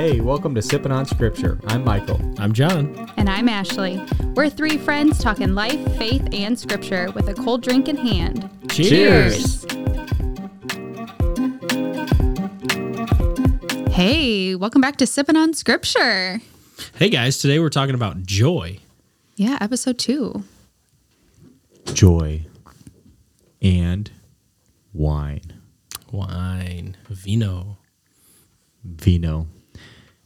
Hey, 0.00 0.18
welcome 0.22 0.54
to 0.54 0.62
Sipping 0.62 0.92
on 0.92 1.04
Scripture. 1.04 1.60
I'm 1.66 1.84
Michael. 1.84 2.18
I'm 2.38 2.54
John. 2.54 3.12
And 3.18 3.28
I'm 3.28 3.50
Ashley. 3.50 4.02
We're 4.34 4.48
three 4.48 4.78
friends 4.78 5.18
talking 5.18 5.54
life, 5.54 5.78
faith, 5.98 6.26
and 6.32 6.58
scripture 6.58 7.10
with 7.10 7.28
a 7.28 7.34
cold 7.34 7.62
drink 7.62 7.86
in 7.86 7.98
hand. 7.98 8.48
Cheers. 8.70 9.66
Hey, 13.92 14.54
welcome 14.54 14.80
back 14.80 14.96
to 14.96 15.06
Sipping 15.06 15.36
on 15.36 15.52
Scripture. 15.52 16.40
Hey 16.94 17.10
guys, 17.10 17.36
today 17.36 17.58
we're 17.58 17.68
talking 17.68 17.94
about 17.94 18.22
joy. 18.22 18.78
Yeah, 19.36 19.58
episode 19.60 19.98
two. 19.98 20.44
Joy 21.92 22.46
and 23.60 24.10
wine. 24.94 25.60
Wine, 26.10 26.96
vino. 27.10 27.76
Vino. 28.82 29.46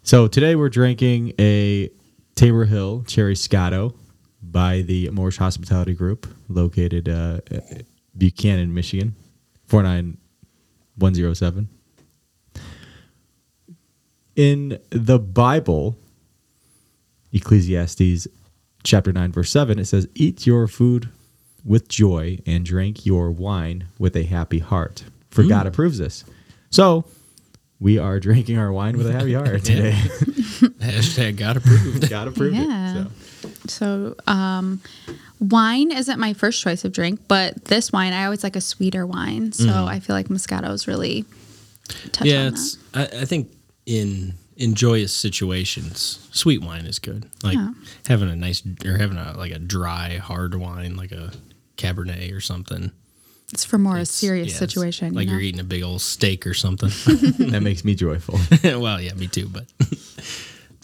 So 0.07 0.29
today 0.29 0.55
we're 0.55 0.69
drinking 0.69 1.33
a 1.39 1.89
Tabor 2.35 2.67
Hill 2.67 3.05
Cherry 3.07 3.35
Scotto 3.35 3.95
by 4.43 4.83
the 4.83 5.09
Moersch 5.09 5.39
Hospitality 5.39 5.95
Group, 5.95 6.27
located 6.51 7.09
uh, 7.09 7.41
Buchanan, 8.15 8.75
Michigan, 8.75 9.15
49107. 9.67 11.71
In 14.37 14.79
the 14.91 15.19
Bible, 15.19 15.97
Ecclesiastes 17.33 18.29
chapter 18.83 19.11
9, 19.11 19.33
verse 19.33 19.51
7, 19.51 19.79
it 19.79 19.87
says, 19.87 20.07
Eat 20.15 20.47
your 20.47 20.69
food 20.69 21.09
with 21.65 21.89
joy 21.89 22.41
and 22.45 22.67
drink 22.67 23.07
your 23.07 23.31
wine 23.31 23.87
with 23.99 24.15
a 24.17 24.25
happy 24.25 24.59
heart, 24.59 25.05
for 25.31 25.45
God 25.45 25.67
approves 25.67 25.97
this. 25.97 26.27
So, 26.69 27.07
we 27.85 27.99
are 27.99 28.19
drinking 28.19 28.57
our 28.57 28.73
wine 28.73 28.97
with 28.97 29.07
a 29.07 29.13
happy 29.13 29.35
heart 29.35 29.63
today. 29.65 29.93
Hashtag 30.81 31.37
God 31.37 31.59
approved. 31.59 32.09
God 32.17 32.29
approved 32.29 32.57
Yeah. 32.57 33.03
it. 33.03 33.05
So. 33.05 33.11
So, 33.67 34.15
um, 34.27 34.81
wine 35.39 35.91
isn't 35.93 36.19
my 36.19 36.33
first 36.33 36.63
choice 36.63 36.83
of 36.87 36.93
drink, 36.93 37.21
but 37.29 37.67
this 37.67 37.93
wine, 37.93 38.15
I 38.15 38.25
always 38.25 38.43
like 38.43 38.57
a 38.57 38.61
sweeter 38.63 39.07
wine. 39.07 39.53
So 39.53 39.85
I 39.85 40.01
feel 40.01 40.17
like 40.17 40.29
Moscato 40.29 40.71
is 40.73 40.89
really 40.89 41.27
touch 42.13 42.27
yeah, 42.27 42.41
on 42.41 42.47
it's. 42.55 42.79
I, 42.95 43.03
I 43.05 43.25
think 43.27 43.51
in 43.85 44.33
in 44.57 44.75
joyous 44.75 45.13
situations, 45.13 46.27
sweet 46.33 46.63
wine 46.63 46.87
is 46.87 46.99
good. 46.99 47.29
Like 47.43 47.57
Yeah. 47.57 47.73
having 48.07 48.31
a 48.31 48.37
nice 48.37 48.63
or 48.87 48.97
having 48.97 49.19
a 49.19 49.35
like 49.37 49.53
a 49.53 49.59
dry 49.59 50.17
hard 50.17 50.55
wine, 50.55 50.97
like 50.97 51.13
a 51.13 51.33
Cabernet 51.77 52.35
or 52.35 52.41
something. 52.41 52.93
That. 53.49 53.55
It's 53.55 53.65
for 53.65 53.79
more 53.79 53.97
a 53.99 54.07
serious 54.07 54.53
yeah, 54.53 54.59
situation. 54.59 55.15
Like 55.15 55.27
you 55.27 55.33
you're 55.33 55.41
know? 55.41 55.47
eating 55.47 55.61
a 55.61 55.65
big 55.65 55.83
old 55.83 56.01
steak 56.01 56.47
or 56.47 56.55
something. 56.55 56.91
That 57.51 57.61
makes 57.63 57.85
me 57.85 57.95
joyful. 57.95 58.39
well, 58.81 59.01
yeah, 59.01 59.15
me 59.15 59.27
too, 59.29 59.49
but 59.49 59.67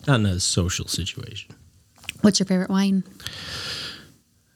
not 0.06 0.20
in 0.20 0.26
a 0.26 0.40
social 0.40 0.86
situation. 0.86 1.54
What's 2.22 2.38
your 2.38 2.46
favorite 2.46 2.70
wine? 2.70 3.02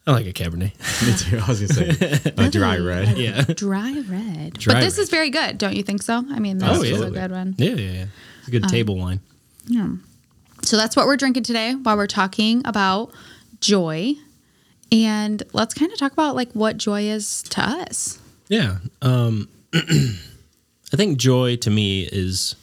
I 0.07 0.13
like 0.13 0.27
a 0.27 0.33
Cabernet. 0.35 0.73
me 1.07 1.17
too. 1.17 1.39
I 1.39 1.49
was 1.49 1.61
going 1.61 1.89
to 1.95 2.05
say 2.19 2.33
a 2.37 2.51
dry 2.51 2.77
red. 2.77 3.17
Yeah. 3.17 3.43
Dry 3.45 4.03
red. 4.07 4.53
Dry 4.55 4.75
but 4.75 4.81
this 4.81 4.99
red. 4.99 5.03
is 5.03 5.09
very 5.09 5.31
good, 5.31 5.57
don't 5.57 5.75
you 5.75 5.83
think 5.83 6.03
so? 6.03 6.23
I 6.31 6.39
mean, 6.41 6.59
this 6.59 6.69
Oh, 6.79 6.83
is 6.83 7.01
a 7.01 7.11
good 7.11 7.31
one. 7.31 7.55
Yeah, 7.57 7.71
yeah, 7.71 7.75
yeah. 7.77 8.05
It's 8.41 8.49
a 8.49 8.57
Um, 8.57 8.61
good 8.61 8.69
table 8.69 8.99
wine. 8.99 9.21
Yeah. 9.67 9.89
So 10.63 10.77
that's 10.77 10.95
what 10.95 11.07
we're 11.07 11.17
drinking 11.17 11.45
today 11.45 11.73
while 11.75 11.97
we're 11.97 12.07
talking 12.07 12.61
about 12.67 13.13
joy. 13.61 14.15
And 14.95 15.43
let's 15.53 15.75
kind 15.75 15.91
of 15.91 15.99
talk 15.99 16.13
about 16.13 16.37
like 16.37 16.53
what 16.53 16.77
joy 16.77 17.03
is 17.03 17.43
to 17.45 17.61
us. 17.61 18.21
Yeah. 18.49 18.79
Um, 19.03 19.49
I 19.75 20.97
think 20.97 21.19
joy 21.19 21.57
to 21.57 21.71
me 21.71 22.05
is 22.05 22.55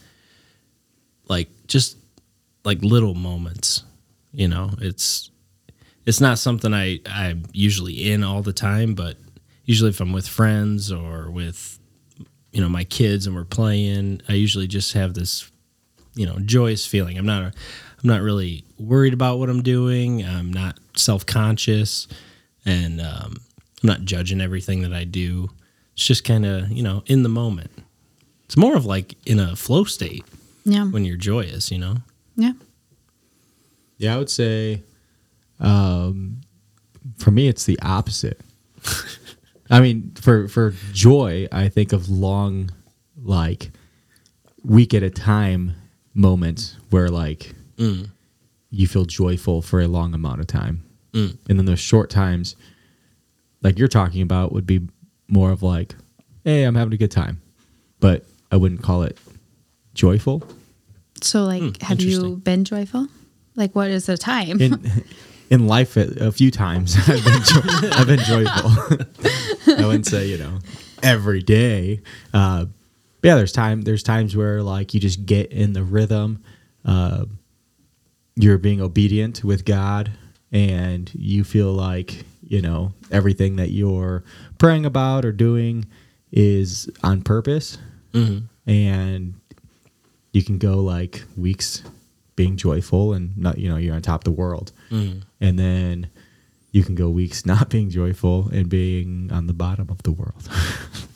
like 1.28 1.48
just 1.66 1.98
like 2.64 2.82
little 2.82 3.14
moments. 3.14 3.82
You 4.32 4.48
know, 4.48 4.70
it's 4.80 5.30
it's 6.06 6.20
not 6.20 6.38
something 6.38 6.72
I 6.72 7.00
I'm 7.04 7.44
usually 7.52 8.10
in 8.10 8.24
all 8.24 8.40
the 8.40 8.54
time, 8.54 8.94
but 8.94 9.18
usually 9.66 9.90
if 9.90 10.00
I'm 10.00 10.12
with 10.12 10.26
friends 10.26 10.90
or 10.90 11.30
with 11.30 11.78
you 12.50 12.62
know 12.62 12.68
my 12.70 12.84
kids 12.84 13.26
and 13.26 13.36
we're 13.36 13.44
playing, 13.44 14.22
I 14.26 14.32
usually 14.32 14.66
just 14.66 14.94
have 14.94 15.12
this 15.12 15.50
you 16.14 16.24
know 16.24 16.38
joyous 16.38 16.86
feeling. 16.86 17.18
I'm 17.18 17.26
not 17.26 17.42
a, 17.42 17.46
I'm 17.46 18.08
not 18.08 18.22
really 18.22 18.64
worried 18.78 19.12
about 19.12 19.38
what 19.38 19.50
I'm 19.50 19.62
doing. 19.62 20.24
I'm 20.24 20.50
not 20.50 20.78
self 20.96 21.24
conscious, 21.26 22.08
and 22.64 23.00
um, 23.00 23.36
I'm 23.82 23.86
not 23.86 24.02
judging 24.02 24.40
everything 24.40 24.82
that 24.82 24.92
I 24.92 25.04
do. 25.04 25.50
It's 25.94 26.06
just 26.06 26.24
kind 26.24 26.44
of 26.46 26.70
you 26.70 26.82
know 26.82 27.02
in 27.06 27.22
the 27.22 27.28
moment. 27.28 27.70
It's 28.44 28.56
more 28.56 28.76
of 28.76 28.84
like 28.86 29.14
in 29.26 29.38
a 29.40 29.56
flow 29.56 29.84
state 29.84 30.24
Yeah. 30.64 30.84
when 30.84 31.04
you're 31.04 31.16
joyous. 31.16 31.70
You 31.70 31.78
know. 31.78 31.96
Yeah. 32.36 32.52
Yeah, 33.98 34.14
I 34.14 34.18
would 34.18 34.30
say 34.30 34.82
um, 35.60 36.40
for 37.16 37.30
me, 37.30 37.46
it's 37.48 37.64
the 37.64 37.78
opposite. 37.82 38.40
I 39.70 39.80
mean, 39.80 40.12
for, 40.20 40.48
for 40.48 40.74
joy, 40.92 41.46
I 41.52 41.68
think 41.68 41.92
of 41.92 42.08
long, 42.10 42.70
like, 43.22 43.70
week 44.64 44.92
at 44.92 45.02
a 45.02 45.08
time 45.10 45.72
moments 46.14 46.76
where, 46.90 47.08
like, 47.08 47.54
you 48.72 48.88
feel 48.88 49.04
joyful 49.04 49.62
for 49.62 49.80
a 49.80 49.86
long 49.86 50.14
amount 50.14 50.40
of 50.40 50.46
time. 50.48 50.82
Mm. 51.12 51.36
And 51.48 51.58
then 51.58 51.66
those 51.66 51.78
short 51.78 52.10
times, 52.10 52.56
like 53.62 53.78
you're 53.78 53.86
talking 53.86 54.22
about, 54.22 54.52
would 54.52 54.66
be 54.66 54.88
more 55.28 55.52
of 55.52 55.62
like, 55.62 55.94
hey, 56.42 56.64
I'm 56.64 56.74
having 56.74 56.94
a 56.94 56.96
good 56.96 57.10
time. 57.10 57.40
But 58.00 58.24
I 58.50 58.56
wouldn't 58.56 58.82
call 58.82 59.02
it 59.02 59.18
joyful. 59.94 60.42
So 61.20 61.44
like 61.44 61.80
have 61.82 62.00
you 62.00 62.36
been 62.36 62.64
joyful? 62.64 63.06
Like 63.54 63.74
what 63.74 63.90
is 63.90 64.06
the 64.06 64.16
time? 64.16 64.60
in 64.60 65.04
in 65.50 65.66
life 65.66 65.96
a, 65.96 66.28
a 66.28 66.32
few 66.32 66.50
times 66.50 66.96
I've 67.08 67.24
been, 67.24 67.42
jo- 67.42 67.88
I've 67.92 68.06
been 68.06 68.18
joyful. 68.20 68.70
I 69.78 69.86
wouldn't 69.86 70.06
say 70.06 70.26
you 70.26 70.38
know 70.38 70.58
every 71.02 71.42
day. 71.42 72.00
Uh, 72.32 72.66
but 73.20 73.28
yeah, 73.28 73.34
there's 73.36 73.52
time. 73.52 73.82
There's 73.82 74.02
times 74.02 74.34
where 74.34 74.62
like 74.62 74.94
you 74.94 75.00
just 75.00 75.26
get 75.26 75.52
in 75.52 75.74
the 75.74 75.84
rhythm. 75.84 76.42
Uh, 76.84 77.26
you're 78.34 78.58
being 78.58 78.80
obedient 78.80 79.44
with 79.44 79.64
God, 79.64 80.12
and 80.50 81.10
you 81.14 81.44
feel 81.44 81.72
like 81.72 82.24
you 82.42 82.60
know 82.60 82.92
everything 83.10 83.56
that 83.56 83.70
you're 83.70 84.24
praying 84.58 84.86
about 84.86 85.24
or 85.24 85.32
doing 85.32 85.86
is 86.30 86.90
on 87.02 87.22
purpose, 87.22 87.78
mm-hmm. 88.12 88.46
and 88.70 89.34
you 90.32 90.42
can 90.42 90.58
go 90.58 90.80
like 90.80 91.24
weeks 91.36 91.82
being 92.34 92.56
joyful 92.56 93.12
and 93.12 93.36
not 93.36 93.58
you 93.58 93.68
know 93.68 93.76
you're 93.76 93.94
on 93.94 94.02
top 94.02 94.20
of 94.20 94.24
the 94.24 94.30
world. 94.30 94.72
Mm-hmm. 94.90 95.20
And 95.40 95.58
then 95.58 96.10
you 96.72 96.82
can 96.82 96.94
go 96.94 97.08
weeks 97.10 97.46
not 97.52 97.68
being 97.68 97.90
joyful 97.90 98.48
and 98.52 98.68
being 98.68 99.30
on 99.32 99.46
the 99.46 99.52
bottom 99.52 99.88
of 99.90 100.02
the 100.02 100.12
world 100.12 100.48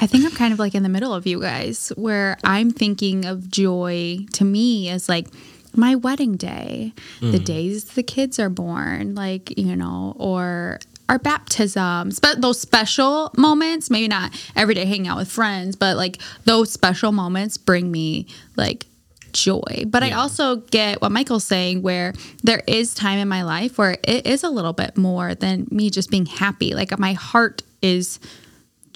I 0.00 0.06
think 0.06 0.24
I'm 0.24 0.32
kind 0.32 0.52
of 0.52 0.58
like 0.58 0.74
in 0.74 0.82
the 0.82 0.88
middle 0.88 1.12
of 1.12 1.26
you 1.26 1.40
guys 1.40 1.92
where 1.96 2.36
I'm 2.44 2.70
thinking 2.70 3.24
of 3.24 3.50
joy 3.50 4.18
to 4.34 4.44
me 4.44 4.88
as 4.88 5.08
like 5.08 5.26
my 5.74 5.94
wedding 5.96 6.36
day, 6.36 6.92
the 7.20 7.38
mm. 7.38 7.44
days 7.44 7.84
the 7.84 8.02
kids 8.02 8.38
are 8.38 8.48
born, 8.48 9.14
like, 9.14 9.56
you 9.58 9.76
know, 9.76 10.14
or 10.16 10.78
our 11.08 11.18
baptisms, 11.18 12.20
but 12.20 12.40
those 12.40 12.60
special 12.60 13.32
moments, 13.36 13.90
maybe 13.90 14.08
not 14.08 14.32
every 14.54 14.74
day 14.74 14.84
hanging 14.84 15.08
out 15.08 15.16
with 15.16 15.30
friends, 15.30 15.74
but 15.74 15.96
like 15.96 16.18
those 16.44 16.70
special 16.70 17.12
moments 17.12 17.56
bring 17.56 17.90
me 17.90 18.26
like 18.56 18.86
joy. 19.32 19.84
But 19.86 20.02
I 20.02 20.12
also 20.12 20.56
get 20.56 21.00
what 21.00 21.12
Michael's 21.12 21.44
saying 21.44 21.82
where 21.82 22.12
there 22.42 22.62
is 22.66 22.94
time 22.94 23.18
in 23.18 23.28
my 23.28 23.42
life 23.42 23.78
where 23.78 23.96
it 24.04 24.26
is 24.26 24.42
a 24.42 24.50
little 24.50 24.72
bit 24.72 24.96
more 24.96 25.34
than 25.34 25.66
me 25.70 25.90
just 25.90 26.10
being 26.10 26.26
happy. 26.26 26.74
Like 26.74 26.98
my 26.98 27.14
heart 27.14 27.62
is 27.80 28.20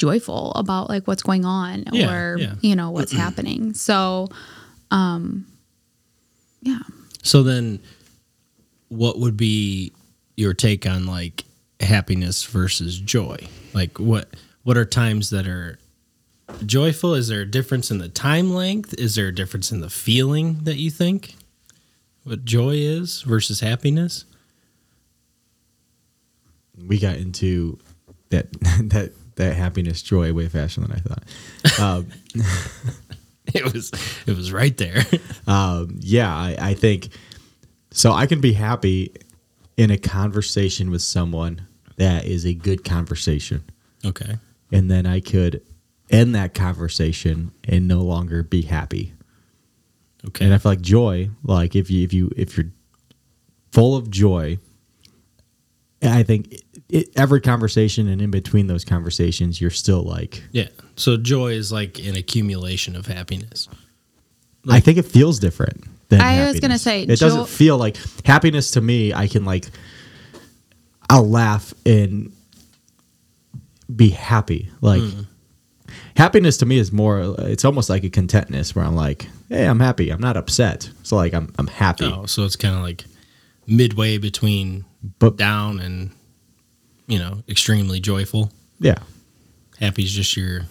joyful 0.02 0.50
about 0.56 0.88
like 0.88 1.06
what's 1.06 1.22
going 1.22 1.44
on 1.44 1.84
Yeah, 1.92 2.12
or 2.12 2.36
yeah. 2.38 2.54
you 2.60 2.74
know 2.74 2.90
what's 2.90 3.12
happening. 3.24 3.72
So 3.74 4.28
um 4.90 5.46
yeah. 6.60 6.80
So 7.22 7.42
then, 7.44 7.78
what 8.88 9.18
would 9.20 9.36
be 9.36 9.92
your 10.36 10.54
take 10.54 10.86
on 10.86 11.06
like 11.06 11.44
happiness 11.80 12.44
versus 12.44 12.98
joy? 12.98 13.36
Like 13.74 13.98
what 14.00 14.28
what 14.64 14.76
are 14.76 14.84
times 14.84 15.30
that 15.30 15.46
are 15.46 15.78
joyful? 16.66 17.14
Is 17.14 17.28
there 17.28 17.42
a 17.42 17.46
difference 17.50 17.90
in 17.92 17.98
the 17.98 18.08
time 18.08 18.52
length? 18.54 18.92
Is 18.98 19.14
there 19.14 19.28
a 19.28 19.34
difference 19.34 19.70
in 19.70 19.80
the 19.80 19.90
feeling 19.90 20.64
that 20.64 20.76
you 20.76 20.90
think? 20.90 21.36
What 22.24 22.44
joy 22.44 22.74
is 22.76 23.22
versus 23.22 23.60
happiness? 23.60 24.24
we 26.88 26.98
got 26.98 27.16
into 27.16 27.78
that 28.30 28.50
that 28.90 29.12
that 29.36 29.54
happiness 29.54 30.02
joy 30.02 30.32
way 30.32 30.48
faster 30.48 30.80
than 30.80 30.92
i 30.92 30.96
thought 30.96 31.80
um, 31.80 32.06
It 33.54 33.70
was 33.70 33.90
it 34.26 34.36
was 34.36 34.52
right 34.52 34.74
there. 34.76 35.02
um, 35.46 35.98
yeah 36.00 36.32
I, 36.32 36.56
I 36.58 36.74
think 36.74 37.08
so 37.90 38.12
i 38.12 38.26
can 38.26 38.40
be 38.40 38.52
happy 38.52 39.12
in 39.76 39.90
a 39.90 39.98
conversation 39.98 40.90
with 40.90 41.02
someone 41.02 41.66
that 41.96 42.24
is 42.24 42.46
a 42.46 42.54
good 42.54 42.84
conversation 42.84 43.64
okay. 44.04 44.38
and 44.70 44.90
then 44.90 45.06
i 45.06 45.20
could 45.20 45.60
end 46.10 46.34
that 46.34 46.54
conversation 46.54 47.50
and 47.64 47.88
no 47.88 48.00
longer 48.02 48.42
be 48.42 48.62
happy 48.62 49.12
Okay. 50.28 50.44
And 50.44 50.54
I 50.54 50.58
feel 50.58 50.72
like 50.72 50.80
joy, 50.80 51.30
like 51.42 51.74
if 51.74 51.90
you 51.90 52.04
if 52.04 52.12
you 52.12 52.30
if 52.36 52.56
you're 52.56 52.70
full 53.72 53.96
of 53.96 54.10
joy, 54.10 54.58
I 56.02 56.22
think 56.22 56.54
it, 56.88 56.96
it, 57.08 57.08
every 57.16 57.40
conversation 57.40 58.08
and 58.08 58.20
in 58.22 58.30
between 58.30 58.66
those 58.66 58.84
conversations, 58.84 59.60
you're 59.60 59.70
still 59.70 60.02
like. 60.02 60.42
yeah. 60.52 60.68
So 60.96 61.16
joy 61.16 61.52
is 61.52 61.72
like 61.72 61.98
an 62.00 62.16
accumulation 62.16 62.96
of 62.96 63.06
happiness. 63.06 63.68
I 64.70 64.78
think 64.80 64.98
it 64.98 65.06
feels 65.06 65.38
different. 65.38 65.84
Than 66.10 66.20
I 66.20 66.46
was 66.46 66.60
gonna 66.60 66.78
say, 66.78 67.02
it 67.04 67.16
jo- 67.16 67.26
doesn't 67.26 67.48
feel 67.48 67.78
like 67.78 67.96
happiness 68.26 68.72
to 68.72 68.80
me. 68.82 69.14
I 69.14 69.26
can 69.26 69.44
like, 69.46 69.66
I'll 71.08 71.26
laugh 71.28 71.72
and 71.86 72.30
be 73.94 74.10
happy. 74.10 74.68
Like 74.82 75.00
Hmm. 75.02 75.22
happiness 76.16 76.58
to 76.58 76.66
me 76.66 76.76
is 76.78 76.92
more. 76.92 77.34
It's 77.38 77.64
almost 77.64 77.88
like 77.90 78.04
a 78.04 78.10
contentness 78.10 78.74
where 78.74 78.84
I'm 78.84 78.94
like, 78.94 79.26
hey, 79.48 79.66
I'm 79.66 79.80
happy. 79.80 80.10
I'm 80.10 80.20
not 80.20 80.36
upset. 80.36 80.90
So 81.02 81.16
like 81.16 81.32
I'm 81.34 81.52
I'm 81.58 81.66
happy. 81.68 82.04
Oh, 82.04 82.26
so 82.26 82.44
it's 82.44 82.56
kind 82.56 82.74
of 82.76 82.82
like 82.82 83.04
midway 83.66 84.18
between 84.18 84.84
But- 85.18 85.36
down 85.36 85.80
and 85.80 86.10
you 87.12 87.18
know 87.18 87.42
extremely 87.48 88.00
joyful. 88.00 88.50
Yeah, 88.80 88.98
Happy 89.78 90.02
is 90.04 90.12
just 90.12 90.36
your 90.36 90.62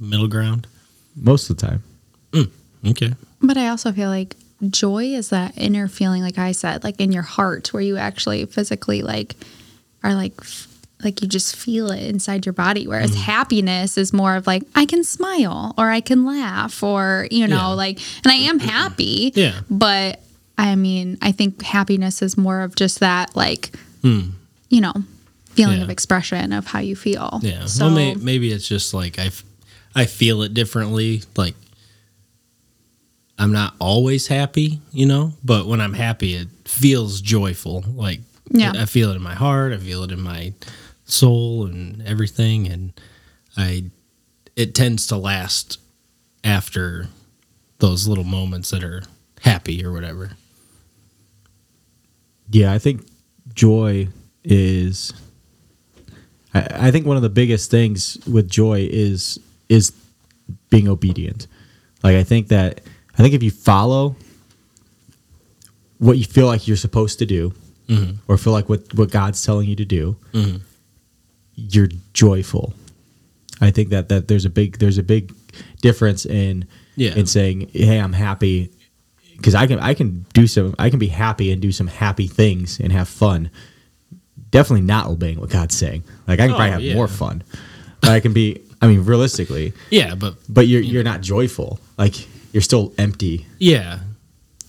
middle 0.00 0.28
ground. 0.28 0.66
most 1.14 1.50
of 1.50 1.56
the 1.58 1.66
time. 1.66 1.82
Okay. 2.86 3.14
But 3.40 3.56
I 3.56 3.68
also 3.68 3.92
feel 3.92 4.10
like 4.10 4.36
joy 4.68 5.04
is 5.06 5.30
that 5.30 5.56
inner 5.56 5.88
feeling, 5.88 6.22
like 6.22 6.36
I 6.38 6.52
said, 6.52 6.84
like 6.84 7.00
in 7.00 7.12
your 7.12 7.22
heart, 7.22 7.72
where 7.72 7.82
you 7.82 7.96
actually 7.96 8.44
physically 8.46 9.00
like 9.02 9.34
are 10.02 10.14
like 10.14 10.34
like 11.02 11.20
you 11.22 11.28
just 11.28 11.56
feel 11.56 11.90
it 11.90 12.02
inside 12.02 12.44
your 12.46 12.52
body. 12.52 12.86
Whereas 12.86 13.10
Mm-hmm. 13.12 13.20
happiness 13.32 13.96
is 13.98 14.12
more 14.12 14.36
of 14.36 14.46
like 14.46 14.64
I 14.74 14.84
can 14.86 15.02
smile 15.04 15.74
or 15.78 15.90
I 15.90 16.00
can 16.00 16.24
laugh 16.26 16.82
or 16.82 17.26
you 17.30 17.46
know 17.46 17.56
Yeah. 17.56 17.84
like, 17.84 17.98
and 18.24 18.32
I 18.32 18.36
am 18.50 18.58
happy. 18.58 19.32
Yeah. 19.36 19.60
But 19.70 20.20
I 20.58 20.76
mean, 20.76 21.16
I 21.22 21.32
think 21.32 21.62
happiness 21.62 22.20
is 22.22 22.36
more 22.36 22.60
of 22.62 22.74
just 22.76 23.00
that 23.00 23.34
like 23.34 23.70
you 24.02 24.80
know 24.80 24.92
feeling. 25.54 25.78
Yeah. 25.78 25.84
of 25.84 25.90
expression 25.90 26.52
of 26.52 26.66
how 26.66 26.80
you 26.80 26.96
feel. 26.96 27.40
Yeah. 27.42 27.66
So 27.66 27.86
well, 27.86 27.94
may, 27.94 28.14
maybe 28.14 28.52
it's 28.52 28.66
just 28.68 28.92
like 28.94 29.18
I, 29.18 29.26
f- 29.26 29.44
I 29.94 30.04
feel 30.06 30.42
it 30.42 30.54
differently. 30.54 31.22
Like 31.36 31.54
I'm 33.38 33.52
not 33.52 33.74
always 33.80 34.26
happy, 34.28 34.80
you 34.92 35.06
know, 35.06 35.32
but 35.44 35.66
when 35.66 35.80
I'm 35.80 35.92
happy, 35.94 36.34
it 36.34 36.48
feels 36.64 37.20
joyful. 37.20 37.84
Like 37.88 38.20
Yeah. 38.50 38.72
I 38.76 38.86
feel 38.86 39.10
it 39.10 39.16
in 39.16 39.22
my 39.22 39.34
heart. 39.34 39.72
I 39.72 39.78
feel 39.78 40.02
it 40.04 40.12
in 40.12 40.20
my 40.20 40.52
soul 41.04 41.66
and 41.66 42.00
everything, 42.06 42.66
and 42.68 42.92
I, 43.56 43.84
it 44.56 44.74
tends 44.74 45.06
to 45.08 45.16
last 45.16 45.78
after 46.44 47.08
those 47.78 48.06
little 48.08 48.24
moments 48.24 48.70
that 48.70 48.82
are 48.84 49.02
happy 49.40 49.84
or 49.84 49.92
whatever. 49.92 50.30
Yeah, 52.50 52.72
I 52.72 52.78
think 52.78 53.06
joy 53.54 54.08
is. 54.44 55.12
I, 56.54 56.88
I 56.88 56.90
think 56.90 57.06
one 57.06 57.16
of 57.16 57.22
the 57.22 57.28
biggest 57.28 57.70
things 57.70 58.18
with 58.26 58.48
joy 58.48 58.88
is 58.90 59.38
is 59.68 59.92
being 60.70 60.88
obedient. 60.88 61.46
Like 62.02 62.16
I 62.16 62.22
think 62.22 62.48
that 62.48 62.80
I 63.18 63.22
think 63.22 63.34
if 63.34 63.42
you 63.42 63.50
follow 63.50 64.16
what 65.98 66.18
you 66.18 66.24
feel 66.24 66.46
like 66.46 66.66
you're 66.66 66.76
supposed 66.76 67.18
to 67.20 67.26
do, 67.26 67.52
mm-hmm. 67.88 68.16
or 68.28 68.36
feel 68.36 68.52
like 68.52 68.68
what 68.68 68.92
what 68.94 69.10
God's 69.10 69.44
telling 69.44 69.68
you 69.68 69.76
to 69.76 69.84
do, 69.84 70.16
mm-hmm. 70.32 70.58
you're 71.54 71.88
joyful. 72.12 72.74
I 73.60 73.70
think 73.70 73.90
that 73.90 74.08
that 74.08 74.28
there's 74.28 74.44
a 74.44 74.50
big 74.50 74.78
there's 74.78 74.98
a 74.98 75.02
big 75.02 75.32
difference 75.80 76.26
in 76.26 76.66
Yeah. 76.96 77.14
in 77.14 77.26
saying, 77.26 77.70
"Hey, 77.72 77.98
I'm 77.98 78.12
happy," 78.12 78.70
because 79.36 79.54
I 79.54 79.66
can 79.66 79.78
I 79.78 79.94
can 79.94 80.26
do 80.34 80.46
some 80.46 80.74
I 80.78 80.90
can 80.90 80.98
be 80.98 81.08
happy 81.08 81.52
and 81.52 81.62
do 81.62 81.72
some 81.72 81.86
happy 81.86 82.26
things 82.26 82.80
and 82.80 82.92
have 82.92 83.08
fun. 83.08 83.50
Definitely 84.54 84.86
not 84.86 85.06
obeying 85.08 85.40
what 85.40 85.50
God's 85.50 85.76
saying. 85.76 86.04
Like 86.28 86.38
I 86.38 86.44
can 86.46 86.52
Oh, 86.52 86.56
probably 86.56 86.70
have 86.70 86.80
yeah. 86.80 86.94
more 86.94 87.08
fun, 87.08 87.42
but 88.00 88.10
I 88.10 88.20
can 88.20 88.32
be. 88.32 88.60
I 88.80 88.86
mean, 88.86 89.04
realistically, 89.04 89.72
Yeah, 89.90 90.14
but 90.14 90.36
but 90.48 90.68
you're 90.68 90.80
you're 90.80 91.02
not 91.02 91.20
joyful. 91.22 91.80
Like 91.98 92.14
you're 92.52 92.60
still 92.62 92.92
empty. 92.96 93.46
yeah, 93.58 93.98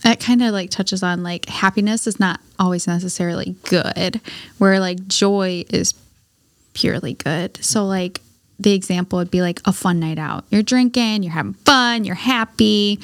that 0.02 0.18
kind 0.18 0.42
of 0.42 0.52
like 0.52 0.70
touches 0.70 1.02
on 1.04 1.22
like 1.22 1.46
happiness 1.48 2.06
is 2.08 2.18
not 2.18 2.40
always 2.58 2.86
necessarily 2.88 3.54
good 3.68 4.20
where 4.58 4.80
like 4.80 5.06
joy 5.06 5.64
is 5.70 5.94
purely 6.74 7.14
good 7.14 7.56
so 7.64 7.86
like 7.86 8.20
the 8.58 8.72
example 8.72 9.18
would 9.18 9.30
be 9.30 9.42
like 9.42 9.60
a 9.66 9.72
fun 9.72 10.00
night 10.00 10.18
out 10.18 10.44
you're 10.50 10.62
drinking 10.62 11.22
you're 11.22 11.32
having 11.32 11.52
fun 11.54 12.04
you're 12.04 12.14
happy 12.14 12.98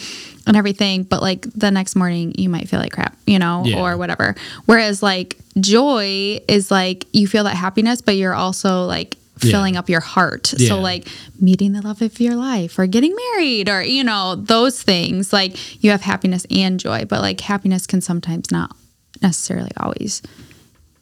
and 0.46 0.56
everything 0.56 1.02
but 1.02 1.20
like 1.20 1.43
the 1.54 1.70
next 1.70 1.94
morning 1.94 2.32
you 2.38 2.49
might 2.49 2.69
feel 2.69 2.81
like 2.81 2.93
crap 2.93 3.16
you 3.26 3.38
know 3.38 3.62
Yeah. 3.64 3.81
or 3.82 3.96
whatever 3.96 4.34
whereas 4.66 5.02
like 5.02 5.37
joy 5.60 6.40
is 6.49 6.70
like 6.70 7.06
you 7.12 7.26
feel 7.26 7.44
that 7.44 7.54
happiness 7.56 8.00
but 8.00 8.16
you're 8.16 8.34
also 8.34 8.84
like 8.87 9.16
Yeah. 9.43 9.50
filling 9.52 9.76
up 9.76 9.88
your 9.90 10.00
heart 10.00 10.54
Yeah. 10.56 10.69
so 10.69 10.81
like 10.81 11.06
meeting 11.40 11.72
the 11.72 11.82
love 11.82 12.00
of 12.00 12.19
your 12.20 12.37
life 12.37 12.78
or 12.78 12.87
getting 12.87 13.14
married 13.34 13.69
or 13.69 13.82
you 13.82 14.05
know 14.05 14.37
those 14.37 14.82
things 14.82 15.32
like 15.32 15.82
you 15.84 15.90
have 15.90 16.00
happiness 16.00 16.46
and 16.50 16.81
joy 16.81 17.05
but 17.05 17.20
like 17.20 17.40
happiness 17.40 17.87
can 17.87 18.00
sometimes 18.00 18.50
not 18.50 18.75
necessarily 19.20 19.70
always 19.76 20.22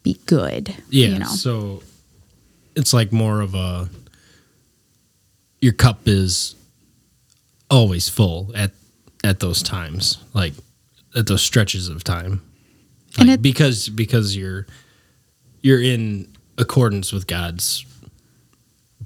be 0.03 0.19
good 0.27 0.75
Yeah. 0.91 1.09
you 1.09 1.19
know 1.21 1.27
So 1.27 1.83
it's 2.75 2.93
like 2.93 3.13
more 3.13 3.41
of 3.43 3.55
a 3.55 3.89
your 5.61 5.73
cup 5.73 6.01
is 6.07 6.55
always 7.71 8.09
full 8.09 8.51
at 8.55 8.73
at 9.23 9.41
those 9.41 9.63
times, 9.63 10.19
like 10.33 10.55
at 11.15 11.27
those 11.27 11.43
stretches 11.43 11.89
of 11.89 12.03
time. 12.05 12.41
And 13.19 13.29
Like, 13.29 13.39
it- 13.39 13.43
because 13.43 13.89
because 13.89 14.37
you're 14.37 14.67
you're 15.63 15.81
in 15.83 16.29
accordance 16.59 17.13
with 17.13 17.27
God's 17.27 17.85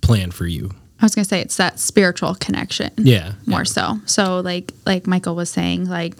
plan 0.00 0.30
for 0.30 0.46
you. 0.46 0.70
i 1.00 1.04
was 1.04 1.14
gonna 1.14 1.24
say 1.24 1.40
it's 1.40 1.56
that 1.56 1.78
spiritual 1.80 2.34
connection 2.34 2.90
Yeah. 2.98 3.32
more 3.46 3.60
yeah. 3.60 3.64
so 3.64 4.00
so 4.06 4.40
like 4.40 4.72
like 4.86 5.06
michael 5.06 5.34
was 5.34 5.48
saying 5.50 5.88
like 5.88 6.14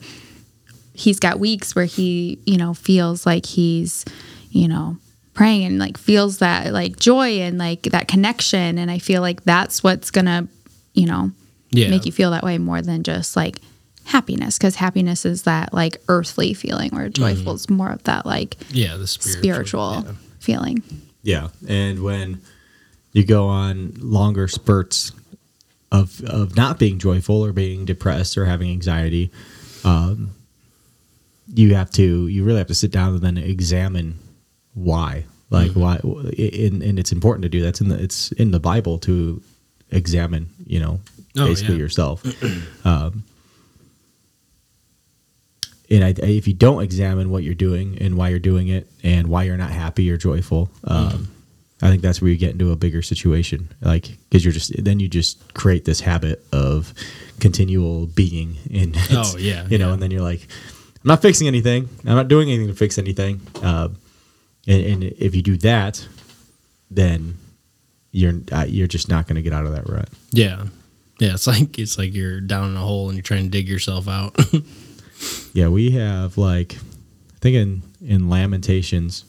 he's 0.95 1.21
got 1.21 1.39
weeks 1.39 1.75
where 1.77 1.85
he 1.85 2.39
you 2.47 2.57
know 2.57 2.73
feels 2.75 3.27
like 3.27 3.45
he's 3.47 4.05
you 4.51 4.69
know 4.69 4.97
praying 5.35 5.65
and 5.67 5.79
like 5.79 5.99
feels 5.99 6.39
that 6.39 6.73
like 6.73 6.97
joy 6.99 7.41
and 7.41 7.59
like 7.59 7.83
that 7.83 8.07
connection 8.09 8.79
and 8.79 8.91
i 8.91 8.99
feel 8.99 9.21
like 9.21 9.43
that's 9.45 9.83
what's 9.83 10.11
gonna 10.11 10.47
you 10.95 11.07
know 11.07 11.31
Yeah. 11.71 11.91
make 11.91 12.07
you 12.07 12.13
feel 12.13 12.31
that 12.31 12.45
way 12.45 12.57
more 12.59 12.81
than 12.81 13.03
just 13.03 13.35
like 13.37 13.59
happiness 14.05 14.57
because 14.59 14.77
happiness 14.77 15.25
is 15.25 15.43
that 15.43 15.73
like 15.75 16.01
earthly 16.09 16.55
feeling 16.55 16.91
where 16.91 17.09
joyful 17.09 17.55
is 17.55 17.69
more 17.69 17.91
of 17.91 18.03
that 18.05 18.25
like 18.27 18.57
Yeah, 18.71 18.97
the 18.97 19.07
spiritual. 19.07 19.43
spiritual 19.43 20.03
yeah. 20.07 20.13
feeling 20.39 20.83
Yeah, 21.23 21.49
and 21.67 22.03
when 22.03 22.41
you 23.13 23.25
go 23.25 23.47
on 23.49 23.95
longer 23.99 24.47
spurts 24.49 25.13
of 25.91 26.21
of 26.25 26.55
not 26.57 26.79
being 26.79 26.99
joyful 26.99 27.45
or 27.45 27.53
being 27.53 27.85
depressed 27.87 28.37
or 28.37 28.45
having 28.45 28.71
anxiety, 28.71 29.31
um, 29.85 30.31
you 31.55 31.75
have 31.75 31.91
to 31.93 32.27
you 32.29 32.45
really 32.45 32.59
have 32.59 32.67
to 32.69 32.75
sit 32.75 32.91
down 32.91 33.15
and 33.15 33.23
then 33.23 33.37
examine 33.39 34.19
why. 34.75 35.25
Like 35.51 35.73
why, 35.73 35.97
and, 36.03 36.83
and 36.83 36.99
it's 36.99 37.13
important 37.13 37.43
to 37.45 37.49
do 37.49 37.61
that's 37.63 37.81
in 37.81 37.89
the 37.89 38.03
it's 38.03 38.33
in 38.33 38.51
the 38.51 38.59
Bible 38.59 38.99
to 39.01 39.41
examine. 39.91 40.49
You 40.67 40.81
know, 40.81 41.01
Oh, 41.37 41.47
basically 41.47 41.75
yeah. 41.75 41.81
yourself. 41.81 42.25
um, 42.87 43.23
and 45.91 46.03
I, 46.05 46.15
if 46.19 46.49
you 46.49 46.55
don't 46.55 46.83
examine 46.83 47.31
what 47.31 47.43
you're 47.45 47.55
doing 47.55 47.99
and 48.01 48.17
why 48.17 48.31
you're 48.31 48.39
doing 48.39 48.69
it 48.69 48.89
and 49.03 49.29
why 49.29 49.45
you're 49.45 49.57
not 49.57 49.71
happy 49.71 50.11
or 50.11 50.17
joyful, 50.17 50.71
um, 50.85 51.29
I 51.83 51.89
think 51.91 52.03
that's 52.03 52.23
where 52.23 52.31
you 52.31 52.37
get 52.37 52.53
into 52.53 52.73
a 52.73 52.77
bigger 52.77 53.03
situation. 53.03 53.69
Like 53.83 54.17
because 54.29 54.45
you're 54.45 54.53
just 54.53 54.73
then 54.83 54.99
you 54.99 55.09
just 55.09 55.55
create 55.55 55.85
this 55.85 56.01
habit 56.01 56.43
of 56.53 56.95
continual 57.39 58.07
being 58.07 58.57
in. 58.71 58.95
Oh, 59.11 59.37
yeah, 59.39 59.67
you 59.69 59.79
know, 59.79 59.89
yeah. 59.89 59.93
and 59.93 60.03
then 60.03 60.11
you're 60.11 60.23
like, 60.23 60.41
I'm 60.97 61.09
not 61.09 61.21
fixing 61.23 61.47
anything. 61.47 61.89
I'm 62.07 62.17
not 62.17 62.29
doing 62.29 62.49
anything 62.51 62.69
to 62.69 62.75
fix 62.75 62.97
anything. 62.99 63.41
Um, 63.63 63.97
and, 64.67 64.85
and 64.85 65.05
if 65.05 65.35
you 65.35 65.43
do 65.43 65.57
that, 65.59 66.07
then 66.91 67.37
you're 68.13 68.35
uh, 68.53 68.67
you're 68.69 68.87
just 68.87 69.09
not 69.09 69.27
going 69.27 69.37
to 69.37 69.43
get 69.43 69.53
out 69.53 69.67
of 69.67 69.73
that 69.73 69.89
rut. 69.89 70.09
Yeah. 70.33 70.67
Yeah, 71.21 71.35
it's 71.35 71.47
like 71.47 71.79
it's 71.79 71.99
like 71.99 72.15
you're 72.15 72.41
down 72.41 72.71
in 72.71 72.77
a 72.77 72.81
hole 72.81 73.09
and 73.09 73.17
you're 73.17 73.23
trying 73.23 73.45
to 73.45 73.51
dig 73.51 73.69
yourself 73.69 74.09
out. 74.09 74.37
Yeah, 75.55 75.69
we 75.69 75.93
have 75.93 76.37
like 76.37 76.75
I 76.75 77.39
think 77.41 77.57
in 77.57 77.83
in 78.05 78.29
Lamentations 78.29 79.25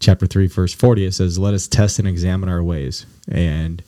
chapter 0.00 0.26
3 0.26 0.48
verse 0.48 0.74
40 0.74 1.06
it 1.06 1.14
says 1.14 1.38
let 1.38 1.54
us 1.54 1.68
test 1.68 2.00
and 2.00 2.08
examine 2.08 2.48
our 2.48 2.60
ways 2.60 3.06
and 3.30 3.84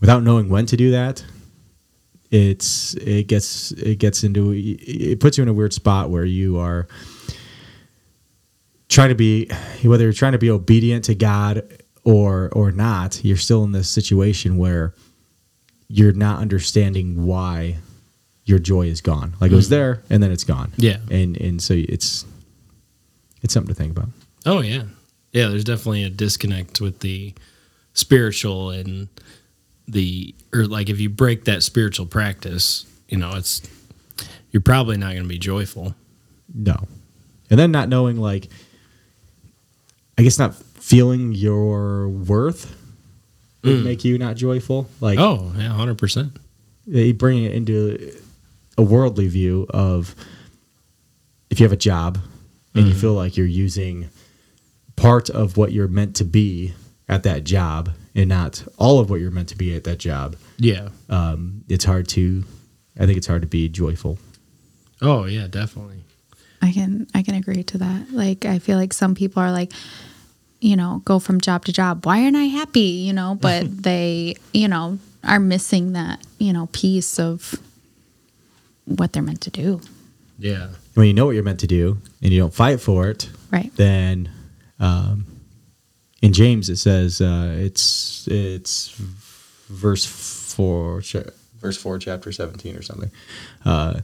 without 0.00 0.22
knowing 0.22 0.48
when 0.48 0.64
to 0.64 0.74
do 0.74 0.90
that 0.92 1.22
it's 2.30 2.94
it 2.94 3.24
gets 3.28 3.72
it 3.72 3.98
gets 3.98 4.24
into 4.24 4.54
it 4.56 5.20
puts 5.20 5.36
you 5.36 5.42
in 5.42 5.48
a 5.48 5.52
weird 5.52 5.74
spot 5.74 6.08
where 6.08 6.24
you 6.24 6.56
are 6.56 6.88
trying 8.88 9.08
to 9.08 9.14
be 9.14 9.50
whether 9.82 10.04
you're 10.04 10.12
trying 10.12 10.32
to 10.32 10.38
be 10.38 10.50
obedient 10.50 11.04
to 11.04 11.14
God 11.14 11.80
or 12.04 12.50
or 12.52 12.70
not 12.70 13.24
you're 13.24 13.36
still 13.36 13.64
in 13.64 13.72
this 13.72 13.90
situation 13.90 14.56
where 14.56 14.94
you're 15.88 16.12
not 16.12 16.40
understanding 16.40 17.26
why 17.26 17.76
your 18.44 18.58
joy 18.58 18.86
is 18.86 19.00
gone. 19.00 19.34
Like 19.40 19.52
it 19.52 19.54
was 19.54 19.66
mm-hmm. 19.66 19.74
there 19.74 20.02
and 20.08 20.22
then 20.22 20.30
it's 20.30 20.44
gone. 20.44 20.72
Yeah. 20.76 20.98
And 21.10 21.36
and 21.40 21.60
so 21.60 21.74
it's 21.74 22.24
it's 23.42 23.52
something 23.52 23.74
to 23.74 23.74
think 23.74 23.96
about. 23.96 24.08
Oh 24.46 24.60
yeah, 24.60 24.84
yeah. 25.32 25.48
There's 25.48 25.64
definitely 25.64 26.04
a 26.04 26.10
disconnect 26.10 26.80
with 26.80 27.00
the 27.00 27.34
spiritual 27.92 28.70
and 28.70 29.08
the 29.88 30.34
or 30.54 30.66
like 30.66 30.88
if 30.88 31.00
you 31.00 31.10
break 31.10 31.44
that 31.44 31.62
spiritual 31.62 32.06
practice, 32.06 32.86
you 33.08 33.18
know, 33.18 33.32
it's 33.34 33.62
you're 34.50 34.60
probably 34.60 34.96
not 34.96 35.10
going 35.10 35.24
to 35.24 35.28
be 35.28 35.38
joyful. 35.38 35.94
No. 36.54 36.76
And 37.50 37.58
then 37.58 37.70
not 37.70 37.88
knowing 37.88 38.16
like 38.16 38.48
I 40.18 40.22
guess 40.22 40.38
not 40.38 40.54
feeling 40.54 41.32
your 41.32 42.08
worth 42.08 42.74
would 43.64 43.84
make 43.84 44.04
you 44.04 44.16
not 44.18 44.36
joyful. 44.36 44.88
Like 45.00 45.18
Oh 45.18 45.52
yeah, 45.56 45.68
hundred 45.68 45.98
percent. 45.98 46.38
they 46.86 47.12
bring 47.12 47.42
it 47.44 47.52
into 47.52 48.12
a 48.78 48.82
worldly 48.82 49.26
view 49.28 49.66
of 49.70 50.14
if 51.50 51.58
you 51.60 51.64
have 51.64 51.72
a 51.72 51.76
job 51.76 52.18
and 52.74 52.86
you 52.86 52.94
feel 52.94 53.14
like 53.14 53.36
you're 53.38 53.46
using 53.46 54.10
part 54.96 55.30
of 55.30 55.56
what 55.56 55.72
you're 55.72 55.88
meant 55.88 56.14
to 56.16 56.24
be 56.24 56.74
at 57.08 57.22
that 57.22 57.42
job 57.44 57.90
and 58.14 58.28
not 58.28 58.62
all 58.78 58.98
of 59.00 59.08
what 59.10 59.20
you're 59.20 59.30
meant 59.30 59.48
to 59.48 59.56
be 59.56 59.74
at 59.74 59.84
that 59.84 59.98
job 59.98 60.36
Yeah. 60.58 60.88
um, 61.08 61.64
it's 61.68 61.84
hard 61.84 62.06
to 62.08 62.44
i 62.98 63.06
think 63.06 63.16
it's 63.16 63.26
hard 63.26 63.42
to 63.42 63.48
be 63.48 63.68
joyful 63.68 64.18
Oh 65.02 65.24
yeah, 65.26 65.46
definitely. 65.46 66.04
I 66.62 66.72
can 66.72 67.06
I 67.14 67.22
can 67.22 67.34
agree 67.34 67.62
to 67.64 67.78
that. 67.78 68.12
Like 68.12 68.44
I 68.44 68.58
feel 68.58 68.78
like 68.78 68.92
some 68.92 69.14
people 69.14 69.42
are 69.42 69.52
like, 69.52 69.72
you 70.60 70.76
know, 70.76 71.02
go 71.04 71.18
from 71.18 71.40
job 71.40 71.64
to 71.66 71.72
job. 71.72 72.04
Why 72.06 72.24
aren't 72.24 72.36
I 72.36 72.44
happy? 72.44 72.80
You 73.06 73.12
know, 73.12 73.34
but 73.40 73.82
they, 73.82 74.36
you 74.52 74.68
know, 74.68 74.98
are 75.24 75.40
missing 75.40 75.92
that, 75.92 76.20
you 76.38 76.52
know, 76.52 76.68
piece 76.72 77.18
of 77.18 77.54
what 78.84 79.12
they're 79.12 79.22
meant 79.22 79.40
to 79.42 79.50
do. 79.50 79.80
Yeah. 80.38 80.68
when 80.94 81.06
you 81.06 81.14
know 81.14 81.24
what 81.26 81.34
you're 81.34 81.42
meant 81.42 81.60
to 81.60 81.66
do 81.66 81.98
and 82.22 82.30
you 82.32 82.38
don't 82.40 82.52
fight 82.54 82.78
for 82.80 83.08
it 83.08 83.30
Right. 83.50 83.74
then 83.76 84.30
um, 84.78 85.24
in 86.20 86.34
james 86.34 86.68
it 86.68 86.76
says 86.76 87.22
uh, 87.22 87.54
it's 87.58 88.28
it's 88.30 88.90
verse 89.70 90.04
4 90.04 91.00
verse 91.58 91.76
4 91.78 91.98
chapter 91.98 92.32
17 92.32 92.76
or 92.76 92.82
something 92.82 93.10
uh, 93.64 94.00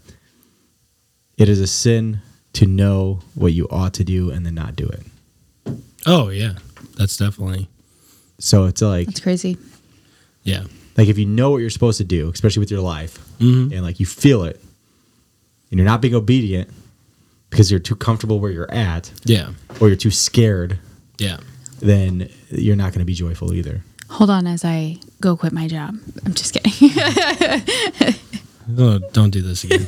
it 1.36 1.50
is 1.50 1.60
a 1.60 1.66
sin 1.66 2.22
to 2.54 2.66
know 2.66 3.20
what 3.34 3.52
you 3.52 3.66
ought 3.70 3.94
to 3.94 4.04
do 4.04 4.30
and 4.30 4.44
then 4.46 4.54
not 4.54 4.76
do 4.76 4.86
it 4.86 5.02
Oh 6.06 6.28
yeah, 6.30 6.54
that's 6.98 7.16
definitely 7.16 7.68
so 8.38 8.64
it's 8.64 8.82
like 8.82 9.08
it's 9.08 9.20
crazy. 9.20 9.56
yeah. 10.42 10.64
like 10.96 11.08
if 11.08 11.16
you 11.18 11.26
know 11.26 11.50
what 11.50 11.58
you're 11.58 11.70
supposed 11.70 11.98
to 11.98 12.04
do 12.04 12.30
especially 12.30 12.60
with 12.60 12.70
your 12.70 12.80
life 12.80 13.18
Mhm. 13.38 13.72
and 13.72 13.82
like 13.82 14.00
you 14.00 14.06
feel 14.06 14.42
it 14.44 14.60
and 15.70 15.78
you're 15.78 15.86
not 15.88 16.00
being 16.02 16.14
obedient 16.14 16.68
because 17.50 17.70
you're 17.70 17.80
too 17.80 17.94
comfortable 17.96 18.40
where 18.40 18.50
you're 18.50 18.70
at 18.72 19.10
Yeah. 19.24 19.52
or 19.80 19.88
you're 19.88 19.96
too 19.96 20.10
scared 20.10 20.78
Yeah. 21.18 21.38
then 21.80 22.28
you're 22.50 22.76
not 22.76 22.92
going 22.92 22.98
to 23.00 23.04
be 23.06 23.14
joyful 23.14 23.52
either 23.54 23.82
Hold 24.10 24.28
on 24.28 24.46
as 24.46 24.62
I 24.62 24.98
go 25.22 25.36
quit 25.38 25.54
my 25.54 25.66
job. 25.68 25.96
I'm 26.26 26.34
just 26.34 26.52
kidding. 26.52 26.90
Oh, 28.78 28.98
don't 29.12 29.30
do 29.30 29.42
this 29.42 29.64
again. 29.64 29.84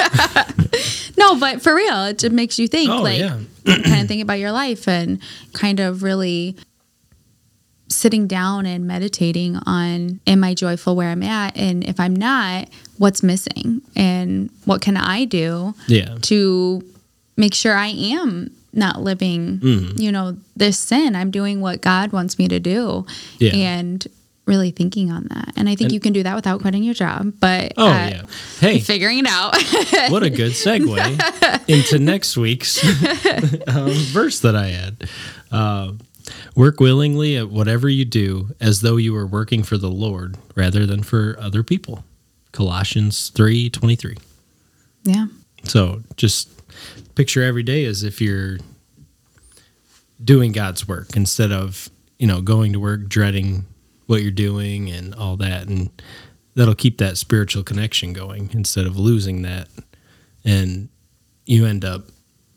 no, 1.18 1.38
but 1.38 1.62
for 1.62 1.74
real, 1.74 2.04
it 2.04 2.18
just 2.18 2.32
makes 2.32 2.58
you 2.58 2.68
think 2.68 2.90
Oh, 2.90 3.02
like 3.02 3.18
yeah. 3.20 3.38
kind 3.66 4.02
of 4.02 4.08
think 4.08 4.22
about 4.22 4.38
your 4.38 4.52
life 4.52 4.88
and 4.88 5.20
kind 5.52 5.80
of 5.80 6.02
really 6.02 6.56
sitting 7.88 8.26
down 8.26 8.66
and 8.66 8.86
meditating 8.86 9.56
on 9.66 10.18
am 10.26 10.42
I 10.42 10.54
joyful 10.54 10.96
where 10.96 11.10
I'm 11.10 11.22
at 11.22 11.56
and 11.56 11.84
if 11.84 12.00
I'm 12.00 12.16
not, 12.16 12.68
what's 12.98 13.22
missing 13.22 13.82
and 13.94 14.50
what 14.64 14.80
can 14.80 14.96
I 14.96 15.24
do 15.26 15.74
yeah. 15.86 16.16
to 16.22 16.82
make 17.36 17.54
sure 17.54 17.74
I 17.74 17.88
am 17.88 18.50
not 18.72 19.02
living, 19.02 19.58
Mm-hmm. 19.60 20.00
you 20.00 20.10
know, 20.10 20.36
this 20.56 20.78
sin. 20.78 21.14
I'm 21.14 21.30
doing 21.30 21.60
what 21.60 21.80
God 21.80 22.10
wants 22.12 22.38
me 22.38 22.48
to 22.48 22.58
do. 22.58 23.06
Yeah. 23.38 23.54
And 23.54 24.04
really 24.46 24.70
thinking 24.70 25.10
on 25.10 25.26
that. 25.30 25.52
And 25.56 25.68
I 25.68 25.74
think 25.74 25.86
And- 25.86 25.92
you 25.92 26.00
can 26.00 26.12
do 26.12 26.22
that 26.22 26.34
without 26.34 26.60
quitting 26.60 26.82
your 26.82 26.94
job, 26.94 27.32
but 27.40 27.72
Oh 27.76 27.86
uh, 27.86 28.08
yeah. 28.08 28.22
Hey, 28.60 28.78
figuring 28.80 29.18
it 29.20 29.26
out. 29.26 29.54
what 30.10 30.22
a 30.22 30.30
good 30.30 30.52
segue 30.52 31.64
into 31.68 31.98
next 31.98 32.36
week's 32.36 32.82
um, 33.68 33.90
verse 33.90 34.40
that 34.40 34.54
I 34.54 34.66
had. 34.68 35.08
Uh, 35.50 35.92
work 36.56 36.80
willingly 36.80 37.36
at 37.36 37.50
whatever 37.50 37.88
you 37.88 38.04
do 38.04 38.48
as 38.60 38.80
though 38.80 38.96
you 38.96 39.12
were 39.12 39.26
working 39.26 39.62
for 39.62 39.76
the 39.78 39.90
Lord 39.90 40.36
rather 40.54 40.84
than 40.86 41.02
for 41.02 41.36
other 41.40 41.62
people. 41.62 42.04
Colossians 42.52 43.30
3:23. 43.34 44.18
yeah. 45.04 45.26
So, 45.64 46.02
just 46.16 46.50
picture 47.14 47.42
every 47.42 47.62
day 47.62 47.86
as 47.86 48.02
if 48.02 48.20
you're 48.20 48.58
doing 50.22 50.52
God's 50.52 50.86
work 50.86 51.16
instead 51.16 51.52
of, 51.52 51.88
you 52.18 52.26
know, 52.26 52.40
going 52.42 52.72
to 52.74 52.80
work 52.80 53.08
dreading 53.08 53.64
what 54.06 54.22
you're 54.22 54.30
doing 54.30 54.90
and 54.90 55.14
all 55.14 55.36
that 55.36 55.68
and 55.68 55.90
that'll 56.54 56.74
keep 56.74 56.98
that 56.98 57.16
spiritual 57.16 57.62
connection 57.62 58.12
going 58.12 58.50
instead 58.52 58.86
of 58.86 58.98
losing 58.98 59.42
that 59.42 59.68
and 60.44 60.88
you 61.46 61.66
end 61.66 61.84
up 61.84 62.02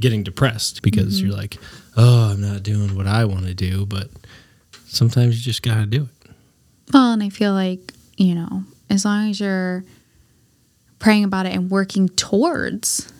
getting 0.00 0.22
depressed 0.22 0.82
because 0.82 1.16
mm-hmm. 1.16 1.28
you're 1.28 1.36
like, 1.36 1.56
"Oh, 1.96 2.30
I'm 2.32 2.40
not 2.40 2.62
doing 2.62 2.94
what 2.94 3.06
I 3.06 3.24
want 3.24 3.46
to 3.46 3.54
do," 3.54 3.86
but 3.86 4.10
sometimes 4.86 5.36
you 5.36 5.42
just 5.42 5.62
got 5.62 5.76
to 5.76 5.86
do 5.86 6.02
it. 6.02 6.30
Well, 6.92 7.12
and 7.12 7.22
I 7.22 7.28
feel 7.30 7.52
like, 7.52 7.94
you 8.16 8.34
know, 8.34 8.64
as 8.90 9.04
long 9.04 9.30
as 9.30 9.40
you're 9.40 9.84
praying 10.98 11.24
about 11.24 11.46
it 11.46 11.54
and 11.54 11.70
working 11.70 12.08
towards 12.10 13.10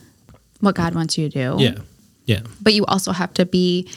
what 0.60 0.74
God 0.74 0.94
wants 0.94 1.16
you 1.16 1.28
to 1.28 1.56
do. 1.56 1.62
Yeah. 1.62 1.78
Yeah. 2.26 2.40
But 2.60 2.74
you 2.74 2.84
also 2.86 3.12
have 3.12 3.32
to 3.34 3.46
be 3.46 3.88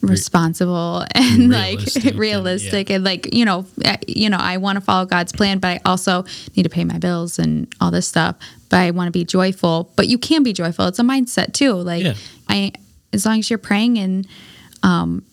responsible 0.00 1.04
and 1.14 1.50
like 1.50 1.78
Realistic 1.78 2.04
and- 2.04 2.18
realistic 2.18 2.90
and, 2.90 3.04
like 3.04 3.34
you 3.34 3.44
know 3.44 3.66
you 4.06 4.30
know 4.30 4.36
I 4.38 4.56
want 4.58 4.76
to 4.76 4.80
follow 4.80 5.04
God's 5.06 5.32
plan 5.32 5.58
but 5.58 5.68
I 5.68 5.80
also 5.84 6.24
need 6.56 6.62
to 6.62 6.68
pay 6.68 6.84
my 6.84 6.98
bills 6.98 7.38
and 7.38 7.66
all 7.80 7.90
this 7.90 8.06
stuff 8.06 8.36
but 8.68 8.78
I 8.78 8.90
want 8.92 9.08
to 9.08 9.12
be 9.12 9.24
joyful 9.24 9.92
but 9.96 10.08
you 10.08 10.18
can 10.18 10.42
be 10.42 10.52
joyful 10.52 10.86
it's 10.86 10.98
a 10.98 11.02
mindset 11.02 11.52
too 11.52 11.72
like 11.72 12.04
Yeah. 12.04 12.14
I 12.48 12.72
as 13.12 13.26
long 13.26 13.38
as 13.40 13.50
you're 13.50 13.58
praying 13.58 13.98
and 13.98 14.26
um 14.82 15.24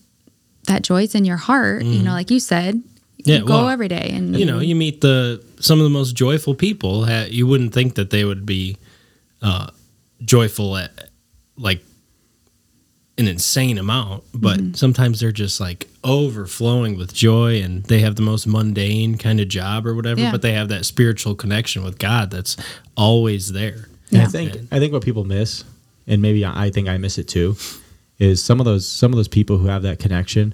that 0.68 0.82
joy's 0.82 1.14
in 1.14 1.26
your 1.26 1.38
heart 1.38 1.84
you 1.84 2.02
know 2.02 2.12
like 2.12 2.32
you 2.32 2.40
said 2.40 2.76
Mm-hmm. 2.76 3.30
Yeah, 3.32 3.38
you 3.40 3.46
go 3.46 3.54
well, 3.56 3.70
every 3.70 3.88
day 3.88 4.12
and 4.14 4.38
you 4.38 4.46
know, 4.46 4.60
you 4.60 4.76
meet 4.76 5.02
the 5.02 5.44
some 5.60 5.80
of 5.80 5.84
the 5.84 5.90
most 5.90 6.16
joyful 6.16 6.54
people. 6.54 7.10
You 7.26 7.48
wouldn't 7.48 7.74
think 7.74 7.96
that 7.96 8.12
they 8.12 8.24
would 8.24 8.46
be 8.46 8.78
uh, 9.42 9.72
joyful 10.24 10.78
at 10.78 11.10
like 11.58 11.84
an 13.18 13.28
insane 13.28 13.78
amount, 13.78 14.24
but 14.34 14.60
Mm-hmm. 14.60 14.74
sometimes 14.74 15.20
they're 15.22 15.32
just 15.32 15.60
like 15.62 15.88
overflowing 16.04 16.98
with 16.98 17.14
joy, 17.14 17.62
and 17.62 17.84
they 17.86 18.00
have 18.00 18.16
the 18.16 18.22
most 18.22 18.46
mundane 18.48 19.18
kind 19.18 19.40
of 19.40 19.48
job 19.48 19.88
or 19.88 19.96
whatever. 19.96 20.20
Yeah. 20.22 20.32
But 20.32 20.42
they 20.42 20.52
have 20.54 20.68
that 20.70 20.86
spiritual 20.86 21.34
connection 21.36 21.84
with 21.84 21.98
God 21.98 22.30
that's 22.32 22.58
always 22.98 23.52
there. 23.54 23.88
And 24.12 24.20
I 24.20 24.24
Yeah. 24.24 24.28
think 24.28 24.52
I 24.72 24.80
think 24.80 24.92
what 24.94 25.04
people 25.04 25.24
miss, 25.24 25.64
and 26.08 26.22
maybe 26.22 26.44
I 26.46 26.66
I 26.66 26.70
think 26.72 26.88
I 26.90 26.98
miss 26.98 27.18
it 27.18 27.28
too, 27.28 27.56
is 28.20 28.44
some 28.44 28.60
of 28.60 28.66
those 28.66 28.88
some 28.88 29.12
of 29.14 29.18
those 29.18 29.28
people 29.30 29.58
who 29.60 29.68
have 29.68 29.82
that 29.84 30.00
connection. 30.00 30.54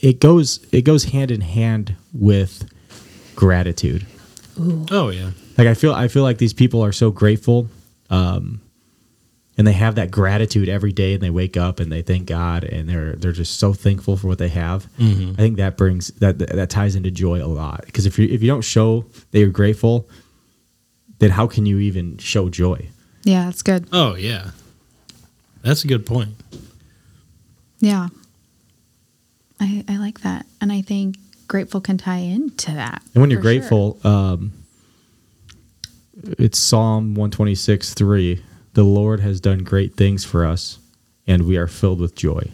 It 0.00 0.20
goes 0.20 0.64
it 0.72 0.82
goes 0.82 1.04
hand 1.04 1.30
in 1.30 1.40
hand 1.40 1.96
with 2.12 2.68
gratitude. 3.34 4.06
Oh 4.90 5.08
yeah, 5.08 5.30
Like 5.58 5.66
I 5.66 5.74
feel 5.74 5.92
I 5.94 6.08
feel 6.08 6.22
like 6.22 6.38
these 6.38 6.52
people 6.52 6.82
are 6.84 6.92
so 6.92 7.10
grateful, 7.10 7.68
um, 8.10 8.60
and 9.62 9.66
they 9.68 9.74
have 9.74 9.94
that 9.94 10.10
gratitude 10.10 10.68
every 10.68 10.90
day, 10.90 11.14
and 11.14 11.22
they 11.22 11.30
wake 11.30 11.56
up 11.56 11.78
and 11.78 11.92
they 11.92 12.02
thank 12.02 12.26
God, 12.26 12.64
and 12.64 12.88
they're 12.88 13.12
they're 13.12 13.30
just 13.30 13.60
so 13.60 13.72
thankful 13.72 14.16
for 14.16 14.26
what 14.26 14.38
they 14.38 14.48
have. 14.48 14.88
I 14.98 15.34
think 15.36 15.56
that 15.58 15.76
brings 15.76 16.08
that 16.14 16.40
that 16.40 16.68
ties 16.68 16.96
into 16.96 17.12
joy 17.12 17.40
a 17.40 17.46
lot 17.46 17.82
because 17.86 18.04
if 18.04 18.18
you 18.18 18.26
if 18.28 18.42
you 18.42 18.48
don't 18.48 18.64
show 18.64 19.04
that 19.30 19.38
you're 19.38 19.50
grateful, 19.50 20.08
then 21.20 21.30
how 21.30 21.46
can 21.46 21.64
you 21.64 21.78
even 21.78 22.18
show 22.18 22.48
joy? 22.48 22.88
yeah 23.22 23.44
that's 23.44 23.62
good 23.62 23.86
oh 23.92 24.16
yeah. 24.16 24.50
That's 25.62 25.84
a 25.84 25.86
good 25.86 26.04
point. 26.04 26.30
yeah 27.78 28.08
I 29.60 29.84
I 29.88 29.96
like 29.98 30.22
that 30.22 30.44
and 30.60 30.72
I 30.72 30.82
think 30.82 31.18
grateful 31.46 31.80
can 31.80 31.98
tie 31.98 32.16
into 32.18 32.72
that 32.72 33.00
And 33.14 33.20
when 33.20 33.30
you're 33.30 33.38
for 33.40 33.44
sure. 33.48 33.60
grateful, 33.60 33.98
um, 34.02 34.52
it's 36.36 36.58
Psalm 36.58 37.14
126 37.14 37.94
3. 37.94 38.42
The 38.74 38.84
Lord 38.84 39.20
has 39.20 39.40
done 39.40 39.64
great 39.64 39.94
things 39.94 40.24
for 40.24 40.46
us, 40.46 40.78
and 41.26 41.46
we 41.46 41.56
are 41.56 41.66
filled 41.66 42.00
with 42.00 42.14
joy. 42.14 42.50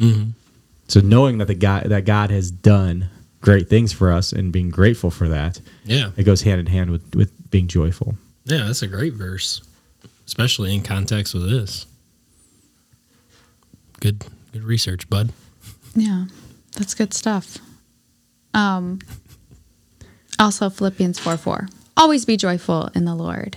hmm 0.00 0.30
So 0.88 1.00
knowing 1.00 1.38
that 1.38 1.46
the 1.46 1.54
God 1.54 1.84
that 1.84 2.04
God 2.04 2.30
has 2.30 2.50
done 2.50 3.08
great 3.40 3.68
things 3.68 3.92
for 3.92 4.10
us 4.10 4.32
and 4.32 4.52
being 4.52 4.70
grateful 4.70 5.10
for 5.10 5.28
that, 5.28 5.60
Yeah, 5.84 6.10
it 6.16 6.24
goes 6.24 6.42
hand 6.42 6.60
in 6.60 6.66
hand 6.66 6.90
with, 6.90 7.14
with 7.14 7.30
being 7.50 7.68
joyful. 7.68 8.16
yeah, 8.44 8.64
that's 8.64 8.82
a 8.82 8.86
great 8.88 9.12
verse, 9.14 9.60
especially 10.26 10.74
in 10.74 10.82
context 10.82 11.34
with 11.34 11.48
this. 11.50 11.86
Good, 14.00 14.24
good 14.52 14.64
research, 14.64 15.08
bud. 15.08 15.32
Yeah, 15.94 16.24
that's 16.76 16.94
good 16.94 17.14
stuff. 17.14 17.58
Um, 18.52 18.98
also 20.38 20.68
Philippians 20.70 21.18
four 21.18 21.36
four. 21.36 21.68
always 21.96 22.24
be 22.24 22.36
joyful 22.36 22.90
in 22.94 23.04
the 23.04 23.14
Lord. 23.14 23.56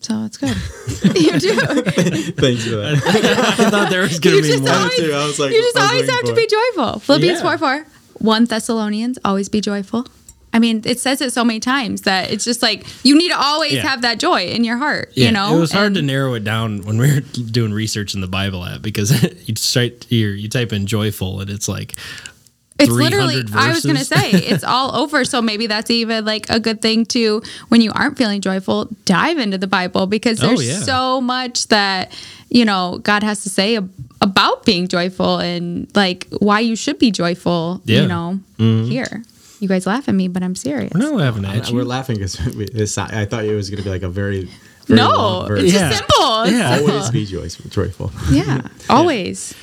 So 0.00 0.24
it's 0.24 0.36
good. 0.36 0.50
you 1.20 1.38
do. 1.40 1.54
Thanks 2.32 2.64
for 2.64 2.76
that. 2.76 3.02
I 3.58 3.70
thought 3.70 3.90
there 3.90 4.02
was 4.02 4.18
going 4.20 4.36
You 4.36 4.42
to 4.42 4.48
be 4.48 4.60
more. 4.60 4.70
always, 4.70 4.96
too. 4.96 5.12
I 5.12 5.26
was 5.26 5.38
like- 5.38 5.52
you 5.52 5.60
just 5.62 5.76
always 5.78 5.92
waiting 6.02 6.10
have 6.14 6.20
to 6.24 6.30
for 6.30 6.34
be 6.36 6.46
joyful. 6.46 6.98
Philippians 7.00 7.38
Yeah. 7.40 7.56
4 7.56 7.58
4. 7.58 7.86
1 8.18 8.44
Thessalonians, 8.46 9.18
always 9.24 9.48
be 9.48 9.60
joyful. 9.60 10.06
I 10.52 10.58
mean, 10.58 10.82
it 10.86 10.98
says 11.00 11.20
it 11.20 11.32
so 11.34 11.44
many 11.44 11.60
times 11.60 12.02
that 12.02 12.30
it's 12.30 12.44
just 12.44 12.62
like 12.62 12.86
you 13.04 13.16
need 13.16 13.28
to 13.28 13.38
always 13.38 13.72
Yeah. 13.74 13.82
have 13.82 14.02
that 14.02 14.18
joy 14.18 14.46
in 14.46 14.64
your 14.64 14.78
heart. 14.78 15.12
Yeah, 15.14 15.26
you 15.26 15.32
know, 15.32 15.54
it 15.56 15.60
was 15.60 15.72
hard 15.72 15.94
to 15.94 16.02
narrow 16.02 16.32
it 16.34 16.44
down 16.44 16.82
when 16.82 16.96
we 16.98 17.12
were 17.12 17.20
doing 17.50 17.72
research 17.74 18.14
in 18.14 18.20
the 18.22 18.26
Bible 18.26 18.64
app 18.64 18.80
because 18.80 19.10
you 19.48 19.54
start 19.56 20.10
you 20.10 20.28
you 20.28 20.48
type 20.48 20.72
in 20.72 20.86
joyful 20.86 21.40
and 21.40 21.50
it's 21.50 21.68
like 21.68 21.94
It's 22.78 22.90
literally, 22.90 23.42
300 23.42 23.58
I 23.58 23.72
was 23.72 23.84
going 23.84 23.96
to 23.96 24.04
say, 24.04 24.30
it's 24.32 24.62
all 24.74 24.94
over. 24.96 25.24
So 25.24 25.40
maybe 25.40 25.66
that's 25.66 25.90
even 25.90 26.24
like 26.26 26.50
a 26.50 26.60
good 26.60 26.82
thing 26.82 27.06
to, 27.06 27.42
when 27.68 27.80
you 27.80 27.90
aren't 27.94 28.18
feeling 28.18 28.40
joyful, 28.42 28.88
dive 29.06 29.38
into 29.38 29.56
the 29.56 29.66
Bible 29.66 30.06
because 30.06 30.42
Oh, 30.42 30.48
there's 30.48 30.68
yeah. 30.68 30.78
so 30.80 31.20
much 31.22 31.68
that, 31.68 32.12
you 32.50 32.64
know, 32.66 33.00
God 33.02 33.22
has 33.22 33.42
to 33.44 33.48
say 33.50 33.78
about 34.20 34.64
being 34.66 34.88
joyful 34.88 35.38
and 35.38 35.88
like 35.94 36.26
why 36.38 36.60
you 36.60 36.76
should 36.76 36.98
be 36.98 37.10
joyful, 37.10 37.80
Yeah. 37.86 38.02
you 38.02 38.08
know, 38.08 38.40
here. 38.58 39.22
You 39.58 39.68
guys 39.68 39.86
laugh 39.86 40.06
at 40.08 40.14
me, 40.14 40.28
but 40.28 40.42
I'm 40.42 40.54
serious. 40.54 40.92
we're 40.94 41.00
not 41.00 41.14
laughing 41.14 41.44
at 41.46 41.70
We're 41.70 41.82
laughing 41.84 42.16
because 42.16 42.34
this. 42.74 42.98
I 42.98 43.24
thought 43.24 43.44
it 43.46 43.54
was 43.54 43.70
going 43.70 43.78
to 43.78 43.84
be 43.84 43.88
like 43.90 44.02
a 44.02 44.08
very, 44.10 44.50
very 44.86 44.96
No, 44.98 45.46
it's 45.48 45.72
Yeah. 45.72 45.88
just 45.88 45.98
simple. 46.00 46.42
It's 46.42 46.52
Yeah. 46.52 46.74
simple. 46.76 46.92
always 46.94 47.10
be 47.10 47.24
joyful, 47.24 47.70
joyful. 47.70 48.12
Yeah, 48.30 48.60
always. 48.90 49.54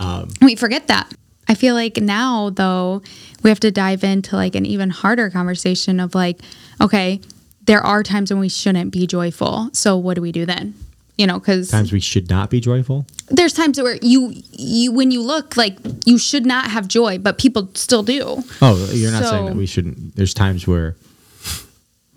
Um, 0.00 0.28
we 0.42 0.56
forget 0.56 0.88
that. 0.88 1.12
I 1.48 1.54
feel 1.54 1.74
like 1.74 1.96
now 1.98 2.50
though 2.50 3.02
we 3.42 3.50
have 3.50 3.60
to 3.60 3.70
dive 3.70 4.04
into 4.04 4.36
like 4.36 4.54
an 4.54 4.66
even 4.66 4.90
harder 4.90 5.30
conversation 5.30 6.00
of 6.00 6.14
like, 6.14 6.40
okay, 6.80 7.20
there 7.64 7.80
are 7.80 8.02
times 8.02 8.30
when 8.30 8.40
we 8.40 8.48
shouldn't 8.48 8.90
be 8.92 9.06
joyful. 9.06 9.70
So 9.72 9.96
what 9.96 10.14
do 10.14 10.22
we 10.22 10.32
do 10.32 10.44
then? 10.46 10.74
You 11.16 11.26
know, 11.26 11.38
because 11.38 11.70
Times 11.70 11.90
we 11.92 11.98
should 12.00 12.30
not 12.30 12.48
be 12.48 12.60
joyful. 12.60 13.04
there's 13.28 13.52
times 13.52 13.80
where 13.82 13.98
you 14.02 14.32
you 14.52 14.92
when 14.92 15.10
you 15.10 15.20
look 15.22 15.56
like 15.56 15.76
you 16.04 16.16
should 16.16 16.46
not 16.46 16.70
have 16.70 16.86
joy, 16.86 17.18
but 17.18 17.38
people 17.38 17.68
still 17.74 18.04
do. 18.04 18.42
Oh, 18.62 18.88
you're 18.92 19.10
not 19.10 19.24
saying 19.24 19.46
that 19.46 19.56
we 19.56 19.66
shouldn't. 19.66 20.14
There's 20.14 20.32
times 20.32 20.66
where 20.68 20.94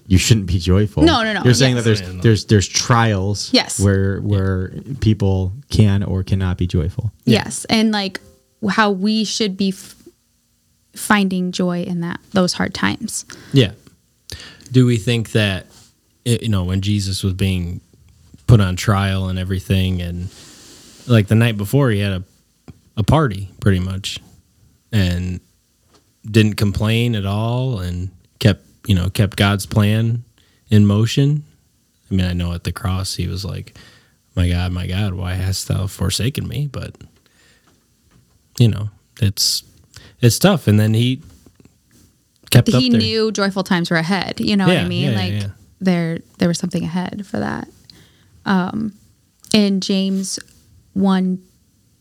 you 0.08 0.18
shouldn't 0.20 0.46
be 0.46 0.60
joyful. 0.60 1.02
No, 1.04 1.24
no, 1.24 1.34
no, 1.34 1.42
You're 1.44 1.54
saying 1.56 1.78
yes. 1.78 1.86
that 1.86 1.96
there's 2.06 2.22
there's 2.22 2.46
there's 2.46 2.68
trials. 2.68 3.50
Yes. 3.54 3.80
Where 3.80 4.20
where 4.22 4.72
people 5.00 5.54
can 5.72 6.04
or 6.04 6.22
cannot 6.24 6.58
be 6.58 6.68
joyful. 6.68 7.12
Yes, 7.26 7.66
and 7.66 7.92
like 7.92 8.20
how 8.70 8.91
we 8.91 9.24
should 9.24 9.58
be 9.58 9.70
f- 9.70 9.96
finding 10.94 11.51
joy 11.51 11.84
in 11.84 12.01
that 12.01 12.20
those 12.32 12.53
hard 12.53 12.74
times. 12.74 13.25
Yeah. 13.53 13.72
Do 14.72 14.86
we 14.86 14.98
think 14.98 15.32
that 15.32 15.68
you 16.25 16.50
know 16.50 16.63
when 16.63 16.82
Jesus 16.82 17.24
was 17.24 17.34
being 17.34 17.82
put 18.48 18.62
on 18.62 18.75
trial 18.75 19.30
and 19.30 19.39
everything, 19.39 20.01
and 20.01 20.30
like 21.08 21.27
the 21.27 21.36
night 21.36 21.58
before 21.58 21.89
he 21.89 22.00
had 22.00 22.13
a 22.13 22.24
a 22.98 23.03
party 23.03 23.50
pretty 23.60 23.80
much, 23.80 24.20
and 24.91 25.39
didn't 26.30 26.56
complain 26.56 27.15
at 27.15 27.25
all, 27.25 27.80
and 27.80 28.12
kept 28.39 28.65
you 28.88 28.96
know 28.96 29.10
kept 29.10 29.38
God's 29.38 29.65
plan 29.65 30.24
in 30.70 30.86
motion. 30.86 31.44
I 32.10 32.13
mean, 32.13 32.25
I 32.25 32.34
know 32.34 32.53
at 32.53 32.63
the 32.63 32.72
cross 32.72 33.15
he 33.15 33.27
was 33.27 33.44
like, 33.46 33.77
"My 34.36 34.50
God, 34.50 34.72
my 34.72 34.88
God, 34.88 35.13
why 35.13 35.34
hast 35.34 35.68
thou 35.68 35.88
forsaken 35.88 36.48
me?" 36.48 36.68
But 36.72 36.96
you 38.62 38.68
know, 38.70 38.89
it's 39.22 39.63
it's 40.22 40.38
tough. 40.39 40.68
And 40.68 40.80
then 40.80 40.94
he 40.94 41.22
kept 42.51 42.70
up 42.70 42.82
he 42.82 42.89
knew 42.89 43.32
joyful 43.32 43.63
times 43.63 43.89
were 43.89 43.98
ahead. 43.98 44.39
You 44.39 44.56
know 44.56 44.68
what 44.68 44.77
I 44.77 44.88
mean? 44.88 45.12
yeah, 45.12 45.18
like 45.18 45.32
yeah, 45.34 45.39
yeah. 45.39 45.48
there 45.80 46.20
there 46.38 46.48
was 46.48 46.60
something 46.60 46.84
ahead 46.84 47.25
for 47.25 47.39
that. 47.39 47.68
Um, 48.46 48.93
in 49.54 49.82
James 49.82 50.39
one, 50.93 51.41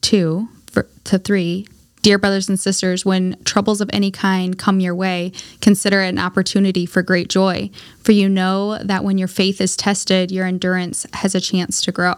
two 0.01 0.49
for, 0.71 0.87
to 1.05 1.19
three, 1.19 1.67
dear 2.03 2.19
brothers 2.19 2.49
and 2.49 2.59
sisters, 2.59 3.05
when 3.05 3.37
troubles 3.45 3.81
of 3.81 3.91
any 3.93 4.11
kind 4.11 4.59
come 4.59 4.81
your 4.81 4.95
way, 4.95 5.33
consider 5.61 6.01
it 6.03 6.09
an 6.09 6.19
opportunity 6.19 6.87
for 6.87 7.03
great 7.03 7.29
joy. 7.29 7.71
For 8.03 8.13
you 8.13 8.29
know 8.29 8.79
that 8.79 9.05
when 9.05 9.19
your 9.19 9.29
faith 9.29 9.61
is 9.61 9.77
tested, 9.77 10.31
your 10.31 10.47
endurance 10.47 11.07
has 11.15 11.35
a 11.35 11.41
chance 11.41 11.83
to 11.83 11.93
grow. 11.93 12.15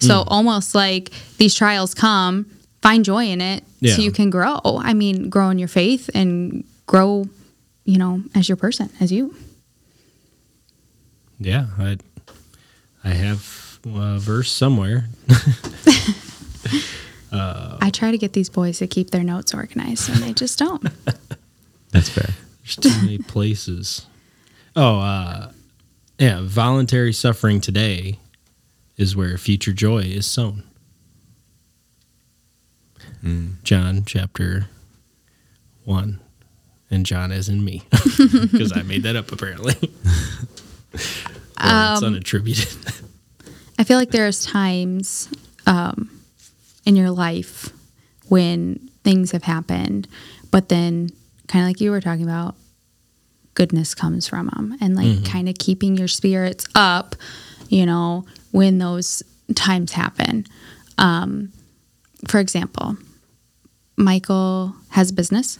So 0.00 0.22
Hmm. 0.22 0.28
almost 0.28 0.74
like 0.74 1.10
these 1.38 1.54
trials 1.54 1.94
come, 1.94 2.46
find 2.82 3.04
joy 3.04 3.26
in 3.26 3.40
it 3.40 3.64
Yeah. 3.80 3.94
so 3.94 4.02
you 4.02 4.12
can 4.12 4.30
grow. 4.30 4.60
I 4.64 4.94
mean, 4.94 5.28
grow 5.28 5.50
in 5.50 5.58
your 5.58 5.68
faith 5.68 6.10
and 6.14 6.64
grow, 6.86 7.26
you 7.84 7.98
know, 7.98 8.22
as 8.34 8.48
your 8.48 8.56
person, 8.56 8.90
as 9.00 9.12
you. 9.12 9.34
Yeah, 11.38 11.66
I 11.78 11.98
I 13.04 13.10
have 13.10 13.78
a 13.86 14.18
verse 14.18 14.50
somewhere. 14.50 15.06
I 17.88 17.90
try 17.90 18.10
to 18.10 18.18
get 18.18 18.34
these 18.34 18.50
boys 18.50 18.78
to 18.78 18.86
keep 18.86 19.10
their 19.10 19.24
notes 19.24 19.54
organized, 19.54 20.10
and 20.10 20.18
they 20.18 20.34
just 20.34 20.58
don't. 20.58 20.82
That's 21.90 22.10
fair. 22.10 22.34
There's 22.62 22.76
too 22.76 22.90
many 23.00 23.16
places. 23.16 24.06
Oh, 24.76 24.98
uh, 25.00 25.52
yeah, 26.18 26.40
voluntary 26.42 27.14
suffering 27.14 27.62
today 27.62 28.18
is 28.98 29.16
where 29.16 29.38
future 29.38 29.72
joy 29.72 30.00
is 30.00 30.26
sown. 30.26 30.64
John 33.62 34.04
chapter 34.06 34.66
one, 35.84 36.20
and 36.90 37.04
John 37.04 37.32
as 37.32 37.48
in 37.48 37.64
me, 37.64 37.82
because 37.90 38.72
I 38.76 38.82
made 38.82 39.02
that 39.02 39.16
up 39.16 39.32
apparently. 39.32 39.74
Or 41.60 41.92
it's 41.92 42.02
unattributed. 42.02 43.02
I 43.78 43.84
feel 43.84 43.98
like 43.98 44.10
there's 44.12 44.44
times 44.44 45.28
um, 45.66 46.08
in 46.86 46.94
your 46.94 47.10
life 47.10 47.70
when 48.28 48.88
things 49.02 49.32
have 49.32 49.42
happened, 49.42 50.06
but 50.52 50.68
then 50.68 51.10
kind 51.48 51.64
of 51.64 51.68
like 51.68 51.80
you 51.80 51.90
were 51.90 52.00
talking 52.00 52.22
about, 52.24 52.54
goodness 53.54 53.92
comes 53.94 54.28
from 54.28 54.46
them, 54.54 54.76
and 54.80 54.94
like 54.94 55.24
kind 55.24 55.48
of 55.48 55.56
keeping 55.58 55.96
your 55.96 56.06
spirits 56.08 56.64
up, 56.76 57.16
you 57.68 57.84
know, 57.84 58.24
when 58.52 58.78
those 58.78 59.22
times 59.56 59.90
happen. 59.92 60.46
Um, 60.96 61.52
for 62.28 62.38
example, 62.38 62.96
Michael 63.98 64.74
has 64.90 65.10
a 65.10 65.12
business, 65.12 65.58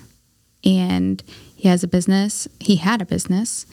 and 0.65 1.23
he 1.57 1.69
has 1.69 1.83
a 1.83 1.89
business. 1.89 2.47
He 2.61 2.77
had 2.77 3.03
a 3.03 3.05
business 3.05 3.67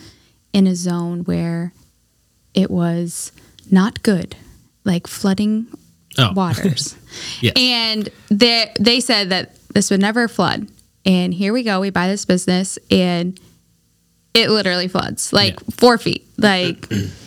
in 0.54 0.68
a 0.68 0.76
zone 0.76 1.24
where 1.24 1.72
it 2.54 2.72
was 2.72 3.32
not 3.72 4.02
good, 4.04 4.36
like 4.84 5.08
flooding 5.08 5.68
Oh. 6.18 6.32
waters. 6.36 6.96
Yes. 7.42 7.54
And 7.58 8.10
they 8.30 8.72
they 8.80 9.00
said 9.02 9.30
that 9.32 9.56
this 9.74 9.92
would 9.92 10.00
never 10.00 10.28
flood. 10.30 10.68
And 11.06 11.34
here 11.34 11.52
we 11.54 11.62
go. 11.62 11.82
We 11.82 11.90
buy 11.90 12.08
this 12.08 12.26
business, 12.26 12.80
and 12.90 13.40
it 14.34 14.50
literally 14.50 14.88
floods 14.88 15.32
like 15.34 15.56
Yeah. 15.56 15.76
four 15.78 15.98
feet. 15.98 16.26
Like 16.38 16.88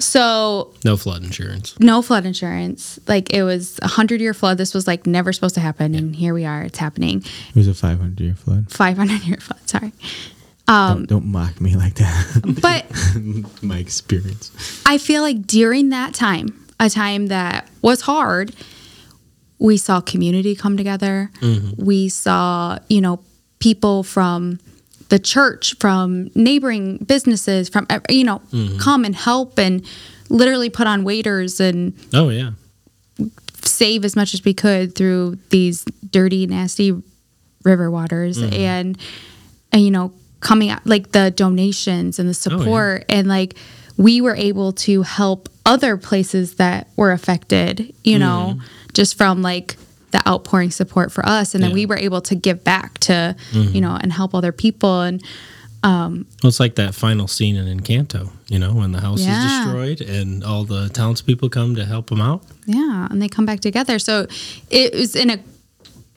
so, 0.00 0.74
No 0.84 0.96
flood 0.96 1.22
insurance. 1.22 1.78
no 1.78 2.02
flood 2.02 2.26
insurance. 2.26 2.98
Like 3.06 3.32
it 3.32 3.42
was 3.42 3.78
a 3.82 3.88
hundred 3.88 4.20
year 4.20 4.34
flood. 4.34 4.58
This 4.58 4.74
was 4.74 4.86
like 4.86 5.06
never 5.06 5.32
supposed 5.32 5.54
to 5.54 5.60
happen, 5.60 5.94
and 5.94 6.14
here 6.16 6.34
we 6.34 6.44
are. 6.44 6.62
It's 6.62 6.78
happening. 6.78 7.18
It 7.50 7.54
was 7.56 7.68
a 7.68 7.74
500 7.74 8.20
year 8.20 8.34
flood. 8.34 8.70
Five 8.70 8.96
hundred 8.96 9.22
year 9.24 9.36
flood. 9.38 9.60
Sorry. 9.68 9.92
Um, 10.68 10.98
don't, 11.04 11.08
don't 11.08 11.26
mock 11.26 11.60
me 11.60 11.76
like 11.76 11.94
that. 11.94 12.58
But 12.62 12.86
My 13.62 13.78
experience. 13.78 14.50
I 14.86 14.98
feel 14.98 15.22
like 15.22 15.46
during 15.46 15.88
that 15.90 16.14
time, 16.14 16.66
a 16.78 16.88
time 16.88 17.26
that 17.26 17.68
was 17.82 18.02
hard, 18.02 18.54
we 19.58 19.76
saw 19.76 20.00
community 20.00 20.54
come 20.54 20.76
together. 20.76 21.30
We 21.76 22.08
saw, 22.08 22.78
you 22.88 23.00
know, 23.00 23.20
people 23.58 24.02
from 24.04 24.58
the 25.10 25.18
church, 25.18 25.76
from 25.78 26.30
neighboring 26.34 26.98
businesses, 26.98 27.68
from, 27.68 27.86
you 28.08 28.24
know, 28.24 28.40
mm-hmm. 28.52 28.78
come 28.78 29.04
and 29.04 29.14
help 29.14 29.58
and 29.58 29.84
literally 30.28 30.70
put 30.70 30.86
on 30.86 31.04
waders 31.04 31.60
and 31.60 31.92
Oh 32.14 32.30
yeah. 32.30 32.52
save 33.62 34.04
as 34.04 34.16
much 34.16 34.32
as 34.32 34.44
we 34.44 34.54
could 34.54 34.94
through 34.94 35.38
these 35.50 35.84
dirty, 36.08 36.46
nasty 36.46 37.00
river 37.64 37.90
waters 37.90 38.38
mm-hmm. 38.38 38.54
and, 38.54 38.98
and 39.72 39.82
you 39.82 39.90
know 39.90 40.12
coming 40.40 40.70
out 40.70 40.86
like 40.86 41.12
the 41.12 41.30
donations 41.30 42.18
and 42.18 42.26
the 42.26 42.30
oh, 42.30 42.58
support 42.58 43.04
and 43.08 43.28
like 43.28 43.54
we 43.98 44.22
were 44.22 44.34
able 44.34 44.72
to 44.72 45.02
help 45.02 45.50
other 45.66 45.98
places 45.98 46.54
that 46.54 46.88
were 46.96 47.12
affected 47.12 47.94
you 48.02 48.18
know 48.18 48.54
mm-hmm. 48.54 48.66
just 48.94 49.18
from 49.18 49.42
like 49.42 49.76
the 50.10 50.26
outpouring 50.28 50.70
support 50.70 51.12
for 51.12 51.24
us 51.26 51.54
and 51.54 51.62
then 51.62 51.70
Yeah. 51.70 51.74
we 51.74 51.86
were 51.86 51.96
able 51.98 52.20
to 52.22 52.34
give 52.34 52.64
back 52.64 52.98
to 53.00 53.34
you 53.52 53.80
know 53.80 53.96
and 54.00 54.12
help 54.12 54.34
other 54.34 54.52
people 54.52 55.00
and 55.02 55.22
Well, 55.82 56.24
it's 56.44 56.60
like 56.60 56.74
that 56.74 56.94
final 56.94 57.26
scene 57.28 57.56
in 57.56 57.66
Encanto, 57.78 58.28
you 58.48 58.58
know, 58.58 58.74
when 58.74 58.92
the 58.92 59.00
house 59.00 59.20
Yeah. 59.22 59.38
is 59.38 59.64
destroyed 59.64 60.00
and 60.02 60.44
all 60.44 60.64
the 60.64 60.88
townspeople 60.90 61.48
come 61.48 61.74
to 61.76 61.84
help 61.86 62.08
them 62.10 62.20
out. 62.20 62.42
Yeah, 62.66 63.08
and 63.10 63.20
they 63.22 63.28
come 63.28 63.46
back 63.46 63.60
together. 63.60 63.98
So 63.98 64.26
it 64.68 64.92
was 64.94 65.16
in 65.16 65.30
a 65.30 65.38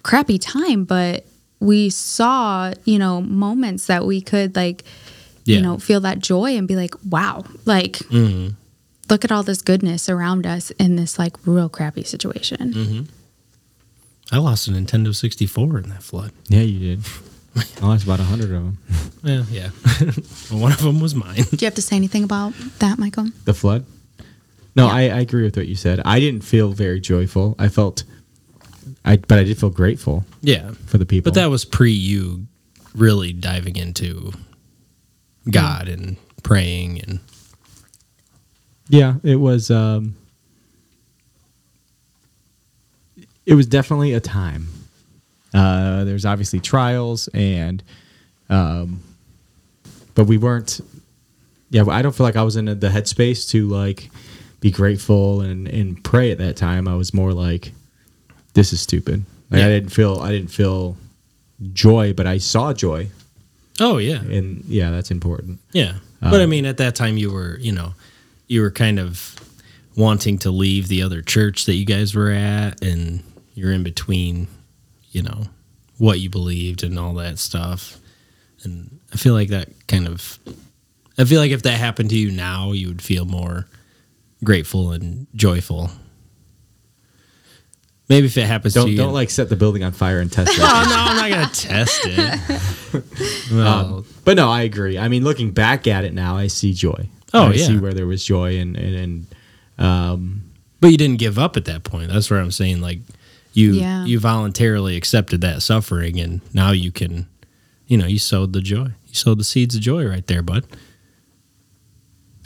crappy 0.04 0.38
time, 0.38 0.84
but 0.84 1.26
we 1.62 1.90
saw, 1.90 2.74
you 2.84 3.00
know, 3.00 3.22
moments 3.22 3.86
that 3.88 4.06
we 4.06 4.20
could 4.20 4.54
like 4.56 4.84
Yeah. 5.46 5.58
you 5.58 5.62
know, 5.62 5.78
feel 5.78 6.02
that 6.02 6.20
joy 6.20 6.58
and 6.58 6.68
be 6.68 6.76
like, 6.76 6.96
wow, 7.10 7.44
like, 7.66 8.00
Mm-hmm. 8.12 8.56
look 9.10 9.24
at 9.24 9.32
all 9.32 9.44
this 9.44 9.62
goodness 9.62 10.10
around 10.10 10.46
us 10.46 10.72
in 10.72 10.96
this 10.98 11.18
like 11.20 11.36
real 11.46 11.70
crappy 11.70 12.04
situation. 12.04 12.74
Mm. 12.74 13.08
I 14.32 14.38
lost 14.38 14.68
a 14.68 14.72
Nintendo 14.72 15.14
64 15.16 15.80
in 15.80 15.90
that 15.90 16.02
flood. 16.04 16.32
Yeah, 16.48 16.62
you 16.62 16.96
did. 16.96 17.06
I 17.82 17.86
lost 17.86 18.04
about 18.06 18.20
a 18.20 18.24
hundred 18.24 18.52
of 18.52 18.64
them. 18.64 18.78
Yeah, 19.26 19.44
yeah. 19.50 19.70
well, 20.52 20.60
one 20.60 20.72
of 20.74 20.82
them 20.82 21.00
was 21.00 21.16
mine. 21.16 21.36
Do 21.36 21.56
you 21.58 21.66
have 21.66 21.76
to 21.76 21.82
say 21.82 21.96
anything 21.96 22.26
about 22.26 22.54
that, 22.80 23.00
Michael? 23.00 23.28
The 23.46 23.54
flood? 23.54 23.86
No, 24.76 24.88
Yeah. 24.88 24.94
I, 24.94 25.02
I 25.04 25.20
agree 25.22 25.44
with 25.44 25.56
what 25.56 25.68
you 25.68 25.76
said. 25.76 26.02
I 26.04 26.20
didn't 26.20 26.42
feel 26.44 26.74
very 26.74 27.00
joyful. 27.00 27.56
I 27.58 27.70
felt, 27.70 28.04
I 29.06 29.16
but 29.16 29.40
I 29.40 29.46
did 29.46 29.58
feel 29.58 29.70
grateful 29.70 30.26
yeah, 30.42 30.72
for 30.88 30.98
the 30.98 31.06
people. 31.06 31.32
but 31.32 31.36
that 31.40 31.50
was 31.50 31.64
pre 31.64 31.94
you 31.94 32.48
really 32.94 33.32
diving 33.32 33.78
into 33.78 34.34
God 35.50 35.88
and 35.88 36.18
praying 36.44 37.00
and 37.02 37.20
yeah, 38.90 39.16
it 39.24 39.38
was. 39.38 39.72
um 39.72 40.16
It 43.46 43.56
was 43.56 43.66
definitely 43.68 44.14
a 44.14 44.20
time. 44.20 44.68
Uh, 45.54 46.04
there's 46.04 46.26
obviously 46.26 46.60
trials 46.60 47.28
and, 47.34 47.84
um, 48.50 49.02
but 50.16 50.26
we 50.26 50.38
weren't. 50.38 50.80
Yeah, 51.70 51.86
I 51.88 52.02
don't 52.02 52.16
feel 52.16 52.26
like 52.26 52.36
I 52.36 52.44
was 52.44 52.56
in 52.56 52.66
the 52.66 52.76
headspace 52.90 53.50
to 53.50 53.68
like 53.68 54.10
be 54.60 54.70
grateful 54.72 55.42
and 55.42 55.68
and 55.68 56.02
pray 56.04 56.32
at 56.32 56.38
that 56.38 56.56
time. 56.56 56.88
I 56.88 56.96
was 56.96 57.14
more 57.14 57.34
like, 57.34 57.72
this 58.54 58.74
is 58.74 58.80
stupid. 58.82 59.26
Like, 59.50 59.60
Yeah. 59.60 59.66
I 59.66 59.70
didn't 59.70 59.90
feel 59.90 60.20
I 60.22 60.32
didn't 60.32 60.52
feel 60.52 60.98
joy, 61.74 62.14
but 62.14 62.28
I 62.28 62.38
saw 62.38 62.74
joy, 62.74 63.10
oh 63.80 63.98
yeah, 63.98 64.20
and 64.22 64.64
yeah, 64.66 64.92
that's 64.92 65.10
important. 65.12 65.60
yeah. 65.72 65.96
but 66.22 66.42
I 66.42 66.46
mean, 66.46 66.66
at 66.66 66.78
that 66.78 66.94
time, 66.96 67.18
you 67.18 67.32
were 67.32 67.58
you 67.60 67.72
know 67.72 67.94
you 68.48 68.62
were 68.62 68.72
kind 68.72 69.00
of 69.00 69.36
wanting 69.96 70.38
to 70.40 70.52
leave 70.52 70.88
the 70.90 71.02
other 71.02 71.22
church 71.22 71.66
that 71.66 71.74
you 71.76 71.86
guys 71.86 72.14
were 72.14 72.32
at, 72.32 72.84
and 72.84 73.24
you're 73.54 73.72
in 73.72 73.84
between, 73.84 74.48
you 75.12 75.22
know, 75.22 75.44
what 75.98 76.20
you 76.20 76.30
believed 76.30 76.84
and 76.84 76.98
all 76.98 77.14
that 77.16 77.40
stuff. 77.40 77.98
And 78.64 79.00
I 79.14 79.18
feel 79.18 79.34
like 79.34 79.50
that 79.50 79.70
kind 79.88 80.08
of, 80.08 80.40
I 81.18 81.26
feel 81.26 81.40
like 81.40 81.52
if 81.52 81.64
that 81.64 81.78
happened 81.78 82.10
to 82.12 82.18
you 82.18 82.32
now, 82.32 82.72
you 82.72 82.88
would 82.88 83.02
feel 83.02 83.26
more 83.26 83.68
grateful 84.44 84.92
and 84.92 85.28
joyful. 85.36 85.90
Maybe 88.10 88.28
if 88.28 88.38
it 88.38 88.46
happens 88.46 88.74
Don't 88.74 88.88
to 88.88 88.92
you, 88.92 88.98
don't 88.98 89.14
like 89.14 89.30
set 89.30 89.50
the 89.50 89.56
building 89.56 89.84
on 89.84 89.92
fire 89.94 90.20
and 90.20 90.32
test 90.32 90.52
it. 90.54 90.60
Oh 90.62 90.86
no, 90.90 90.96
I'm 90.98 91.18
not 91.18 91.30
gonna 91.30 91.54
test 91.54 92.02
it. 92.04 93.52
well, 93.52 93.96
Um, 93.98 94.06
but 94.26 94.36
no, 94.36 94.50
I 94.50 94.64
agree. 94.64 95.00
I 95.00 95.08
mean, 95.08 95.24
looking 95.24 95.52
back 95.52 95.88
at 95.88 96.04
it 96.04 96.14
now, 96.14 96.36
I 96.36 96.48
see 96.48 96.74
joy. 96.74 97.08
Oh, 97.34 97.48
I 97.48 97.54
yeah. 97.54 97.66
see 97.66 97.78
where 97.78 97.94
there 97.94 98.06
was 98.06 98.24
joy 98.24 98.58
and 98.60 98.76
and, 98.76 98.96
and 98.96 99.26
um, 99.78 100.52
but 100.82 100.88
you 100.92 100.98
didn't 100.98 101.18
give 101.18 101.40
up 101.40 101.56
at 101.56 101.66
that 101.66 101.84
point. 101.84 102.12
That's 102.12 102.30
what 102.30 102.40
I'm 102.40 102.52
saying. 102.52 102.82
Like 102.82 103.00
you, 103.54 103.74
Yeah. 103.74 104.06
you 104.06 104.20
voluntarily 104.20 104.96
accepted 104.98 105.42
that 105.42 105.62
suffering, 105.62 106.20
and 106.20 106.42
now 106.54 106.72
you 106.72 106.92
can, 106.92 107.28
you 107.88 107.98
know, 107.98 108.06
you 108.08 108.20
sowed 108.20 108.54
the 108.54 108.62
joy. 108.62 108.88
You 109.08 109.14
sowed 109.14 109.38
the 109.40 109.44
seeds 109.44 109.76
of 109.76 109.82
joy 109.82 110.06
right 110.06 110.26
there, 110.28 110.42
bud. 110.42 110.66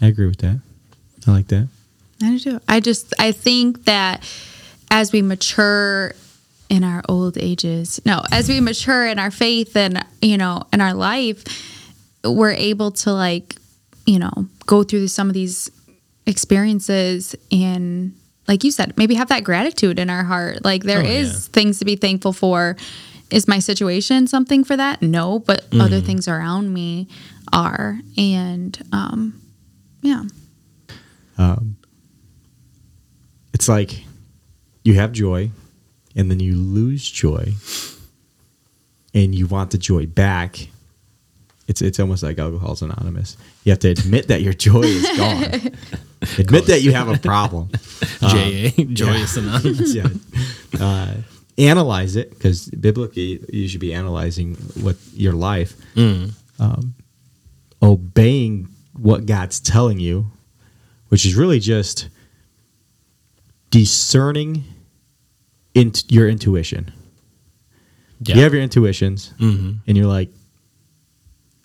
I 0.02 0.08
agree 0.08 0.28
with 0.28 0.40
that. 0.40 0.60
I 1.26 1.32
like 1.32 1.48
that. 1.48 1.68
I 2.22 2.30
do 2.32 2.40
too. 2.40 2.60
I 2.68 2.80
just 2.80 3.14
I 3.20 3.32
think 3.32 3.86
that 3.86 4.24
as 4.92 5.12
we 5.12 5.22
mature 5.22 6.14
in 6.70 6.84
our 6.84 7.04
old 7.08 7.38
ages, 7.38 8.00
no, 8.06 8.22
as 8.32 8.50
we 8.50 8.60
mature 8.60 9.06
in 9.08 9.20
our 9.20 9.32
faith 9.32 9.76
and 9.76 10.04
you 10.22 10.38
know 10.38 10.64
in 10.74 10.82
our 10.82 10.94
life, 10.94 11.44
we're 12.24 12.52
able 12.52 12.92
to 12.92 13.14
like 13.14 13.56
you 14.06 14.20
know 14.20 14.48
go 14.66 14.84
through 14.84 15.08
some 15.08 15.28
of 15.30 15.34
these 15.34 15.70
experiences 16.26 17.36
and 17.52 18.14
like 18.48 18.64
you 18.64 18.72
said, 18.72 18.98
maybe 18.98 19.16
have 19.16 19.30
that 19.30 19.44
gratitude 19.44 20.00
in 20.00 20.10
our 20.10 20.24
heart. 20.24 20.64
Like 20.64 20.84
there 20.84 21.02
Oh, 21.02 21.06
is 21.06 21.28
yeah. 21.48 21.54
things 21.54 21.80
to 21.80 21.86
be 21.86 21.96
thankful 21.96 22.34
for. 22.34 22.76
Is 23.30 23.46
my 23.48 23.60
situation 23.60 24.26
something 24.28 24.64
for 24.64 24.78
that? 24.78 25.02
No, 25.02 25.40
but 25.40 25.66
other 25.74 26.00
things 26.00 26.30
around 26.30 26.74
me 26.74 27.10
are, 27.52 28.00
and 28.18 28.78
um, 28.94 29.42
yeah. 30.02 30.24
Um, 31.38 31.76
It's 33.54 33.68
like 33.68 34.04
you 34.86 34.94
have 34.94 35.12
joy, 35.12 35.52
and 36.16 36.32
then 36.32 36.40
you 36.40 36.56
lose 36.56 37.10
joy, 37.10 37.54
and 39.14 39.36
you 39.36 39.46
want 39.48 39.72
the 39.72 39.78
joy 39.78 40.06
back. 40.06 40.70
It's 41.68 41.82
it's 41.82 42.00
almost 42.00 42.24
like 42.24 42.40
Alcohol's 42.40 42.82
Anonymous. 42.82 43.36
You 43.66 43.72
have 43.74 43.80
to 43.80 43.90
admit 43.90 44.30
that 44.30 44.42
your 44.42 44.54
joy 44.54 44.84
is 44.84 45.18
gone. 45.18 45.44
admit 46.40 46.68
that 46.68 46.82
you 46.82 46.94
have 46.94 47.10
a 47.10 47.18
problem. 47.18 47.70
J 48.30 48.74
A 48.78 48.86
Joyous 48.94 49.38
Anonymous. 49.38 49.94
yeah. 49.96 50.08
Uh, 50.80 51.16
analyze 51.58 52.16
it 52.16 52.30
because 52.32 52.68
biblically 52.70 53.44
you 53.52 53.68
should 53.68 53.80
be 53.82 53.94
analyzing 53.94 54.56
what 54.82 54.96
your 55.14 55.34
life, 55.34 55.74
um, 55.98 56.94
obeying 57.82 58.68
what 58.94 59.26
God's 59.26 59.60
telling 59.60 60.00
you, 60.00 60.28
which 61.10 61.26
is 61.26 61.36
really 61.36 61.60
just 61.60 62.10
discerning 63.70 64.64
into 65.74 66.04
your 66.10 66.28
intuition. 66.30 66.92
Yeah. 68.22 68.36
You 68.38 68.42
have 68.44 68.54
your 68.54 68.64
intuitions, 68.64 69.34
Mhm. 69.40 69.78
and 69.86 69.98
you're 69.98 70.08
like, 70.08 70.32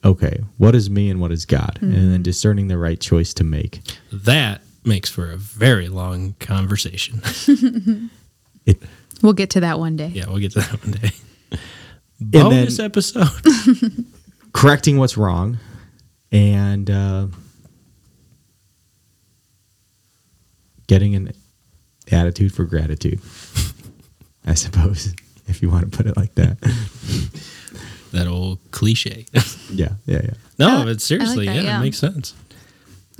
okay, 0.05 0.41
what 0.59 0.75
is 0.75 0.91
me 0.91 1.09
and 1.11 1.21
what 1.21 1.33
is 1.33 1.47
God, 1.47 1.79
and 1.81 2.13
then 2.13 2.23
discerning 2.23 2.69
the 2.69 2.77
right 2.77 3.01
choice 3.01 3.33
to 3.35 3.45
make. 3.45 3.81
That 4.13 4.63
makes 4.85 5.09
for 5.11 5.31
a 5.31 5.37
very 5.37 5.89
long 5.89 6.35
conversation. 6.41 7.21
It 8.65 8.81
We'll 9.23 9.33
get 9.33 9.51
to 9.51 9.61
that 9.61 9.79
one 9.81 9.97
day. 9.97 10.09
yeah, 10.15 10.27
we'll 10.29 10.39
get 10.39 10.53
to 10.53 10.61
that 10.61 10.85
one 10.85 10.93
day. 10.93 11.11
then- 12.21 12.43
Bonus 12.45 12.79
episode. 12.79 13.29
correcting 14.53 14.99
what's 14.99 15.17
wrong 15.17 15.59
and 16.31 16.89
uh, 16.91 17.27
getting 20.87 21.15
an 21.15 21.33
attitude 22.11 22.53
for 22.55 22.65
gratitude 22.65 23.19
i 24.45 24.53
suppose 24.55 25.15
if 25.47 25.63
you 25.63 25.71
want 25.71 25.91
to 25.91 25.97
put 25.97 26.07
it 26.07 26.17
like 26.17 26.35
that 26.35 26.59
that 28.13 28.27
old 28.27 28.59
cliche. 28.73 29.25
yeah 29.71 29.89
yeah 30.07 30.21
yeah 30.23 30.35
no, 30.59 30.69
Uh, 30.69 30.85
but 30.85 31.01
seriously, 31.01 31.47
like 31.47 31.57
that, 31.57 31.63
yeah, 31.65 31.71
yeah. 31.71 31.79
it 31.79 31.81
makes 31.81 31.99
sense. 31.99 32.35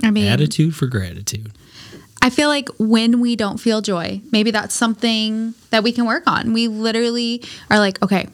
I 0.03 0.11
mean, 0.11 0.27
Attitude 0.27 0.75
for 0.75 0.87
gratitude. 0.87 1.51
I 2.21 2.29
feel 2.29 2.47
like 2.47 2.69
when 2.77 3.19
we 3.19 3.35
don't 3.35 3.57
feel 3.57 3.81
joy, 3.81 4.21
maybe 4.31 4.51
that's 4.51 4.73
something 4.73 5.53
that 5.71 5.83
we 5.83 5.91
can 5.91 6.05
work 6.05 6.23
on. 6.25 6.53
We 6.53 6.69
literally 6.69 7.43
are 7.69 7.79
like, 7.79 8.01
okay, 8.01 8.27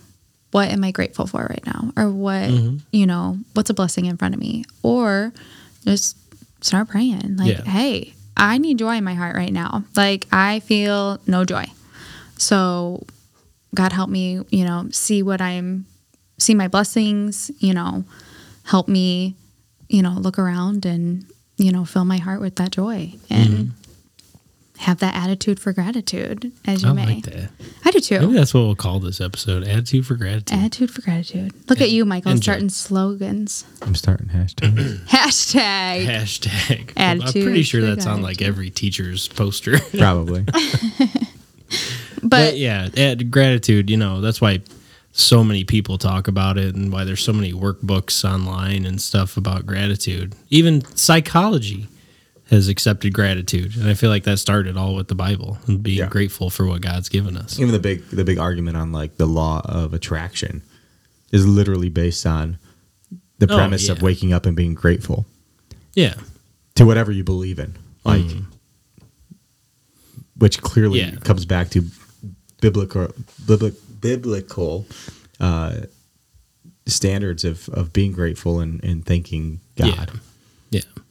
what 0.52 0.70
am 0.70 0.84
I 0.84 0.92
grateful 0.92 1.26
for 1.26 1.46
right 1.50 1.66
now? 1.66 1.92
Or 1.98 2.10
what, 2.10 2.50
mm-hmm. 2.50 2.78
you 2.92 3.08
know, 3.08 3.40
what's 3.54 3.70
a 3.70 3.74
blessing 3.74 4.06
in 4.06 4.18
front 4.18 4.36
of 4.36 4.40
me? 4.40 4.64
Or 4.84 5.34
just 5.86 6.18
start 6.64 6.90
praying. 6.90 7.38
Like, 7.38 7.58
Yeah. 7.58 7.64
hey, 7.64 8.14
I 8.38 8.58
need 8.60 8.78
joy 8.78 8.96
in 8.96 9.04
my 9.04 9.16
heart 9.16 9.36
right 9.36 9.52
now. 9.52 9.84
Like, 9.96 10.28
I 10.32 10.60
feel 10.62 11.20
no 11.26 11.44
joy. 11.44 11.66
So, 12.38 13.06
God 13.74 13.92
help 13.92 14.10
me, 14.10 14.42
you 14.50 14.66
know, 14.66 14.88
see 14.92 15.24
what 15.24 15.42
I'm, 15.42 15.86
see 16.38 16.54
my 16.54 16.68
blessings, 16.68 17.52
you 17.60 17.74
know, 17.74 18.04
help 18.66 18.88
me, 18.88 19.36
you 19.88 20.02
know, 20.02 20.12
look 20.12 20.38
around 20.40 20.86
and, 20.86 21.26
you 21.60 21.72
know, 21.72 21.86
fill 21.86 22.06
my 22.06 22.18
heart 22.18 22.42
with 22.42 22.56
that 22.56 22.72
joy 22.72 23.14
and 23.30 23.50
mm-hmm. 23.50 24.80
have 24.80 25.00
that 25.00 25.16
attitude 25.16 25.60
for 25.60 25.74
gratitude 25.74 26.52
as 26.66 26.84
you 26.84 26.90
I 26.90 26.94
may. 26.94 27.06
like 27.06 27.24
that. 27.26 27.50
I 27.86 27.92
do 27.92 28.00
too. 28.00 28.20
Maybe 28.20 28.34
that's 28.34 28.54
what 28.54 28.62
we'll 28.62 28.76
call 28.76 29.00
this 29.00 29.20
episode. 29.20 29.64
Attitude 29.68 30.06
for 30.06 30.16
gratitude. 30.16 30.58
Attitude 30.58 30.92
for 30.92 31.02
gratitude. 31.02 31.54
Look 31.70 31.82
at 31.82 31.90
you, 31.90 32.06
Michael, 32.06 32.32
and 32.32 32.42
joy. 32.42 32.52
starting 32.52 32.70
slogans. 32.70 33.66
i'm 33.82 33.96
starting 33.96 34.28
hashtag 34.28 34.98
Hashtag. 35.08 36.06
Hashtag. 36.06 36.94
I'm 36.98 37.22
pretty 37.22 37.64
sure 37.64 37.82
for 37.82 37.88
that's 37.88 38.06
on 38.06 38.22
like 38.22 38.42
every 38.42 38.70
teacher's 38.70 39.28
poster. 39.28 39.80
probably 39.98 40.46
But, 42.22 42.30
but 42.30 42.58
yeah, 42.58 42.90
at 42.98 43.32
gratitude, 43.32 43.90
you 43.90 43.98
know, 43.98 44.22
that's 44.22 44.42
why 44.42 44.60
so 45.20 45.44
many 45.44 45.64
people 45.64 45.98
talk 45.98 46.28
about 46.28 46.58
it 46.58 46.76
and 46.76 46.92
why 46.92 47.04
there's 47.04 47.24
so 47.24 47.34
many 47.34 47.52
workbooks 47.54 48.24
online 48.30 48.86
and 48.86 49.02
stuff 49.02 49.38
about 49.38 49.66
gratitude. 49.66 50.34
Even 50.50 50.84
psychology 50.96 51.88
has 52.50 52.68
accepted 52.68 53.14
gratitude. 53.14 53.76
And 53.76 53.88
I 53.90 53.94
feel 53.94 54.10
like 54.10 54.24
that 54.24 54.40
started 54.40 54.76
all 54.78 54.96
with 54.96 55.08
the 55.08 55.16
Bible 55.16 55.60
and 55.68 55.84
being 55.84 56.00
Yeah. 56.00 56.08
grateful 56.08 56.50
for 56.50 56.66
what 56.66 56.82
God's 56.82 57.10
given 57.10 57.38
us. 57.38 57.60
even 57.60 57.72
the 57.74 57.80
big 57.80 58.04
the 58.10 58.24
big 58.24 58.40
argument 58.40 58.78
on 58.78 58.92
like 58.92 59.18
the 59.18 59.28
law 59.28 59.62
of 59.66 59.94
attraction 59.94 60.64
is 61.32 61.46
literally 61.46 61.90
based 61.90 62.26
on 62.26 62.58
the 63.38 63.46
Oh, 63.52 63.56
premise 63.56 63.88
of 63.90 64.02
waking 64.02 64.34
up 64.34 64.46
and 64.48 64.56
being 64.56 64.74
grateful 64.74 65.28
Yeah. 65.96 66.16
to 66.76 66.86
whatever 66.86 67.12
you 67.12 67.24
believe 67.24 67.60
in 67.60 67.76
like 68.04 68.22
mm. 68.24 68.46
which 70.38 70.62
clearly 70.62 71.00
Yeah. 71.02 71.16
comes 71.18 71.46
back 71.46 71.70
to 71.72 71.86
biblical 72.62 73.14
biblical 73.46 73.78
biblical 74.02 74.86
uh 75.40 75.82
standards 76.88 77.44
of 77.44 77.70
of 77.70 77.94
being 77.94 78.12
grateful 78.12 78.60
and 78.60 78.84
and 78.84 79.06
thanking 79.06 79.60
God. 79.76 80.12
Yeah. 80.72 80.82
Yeah. 80.82 81.02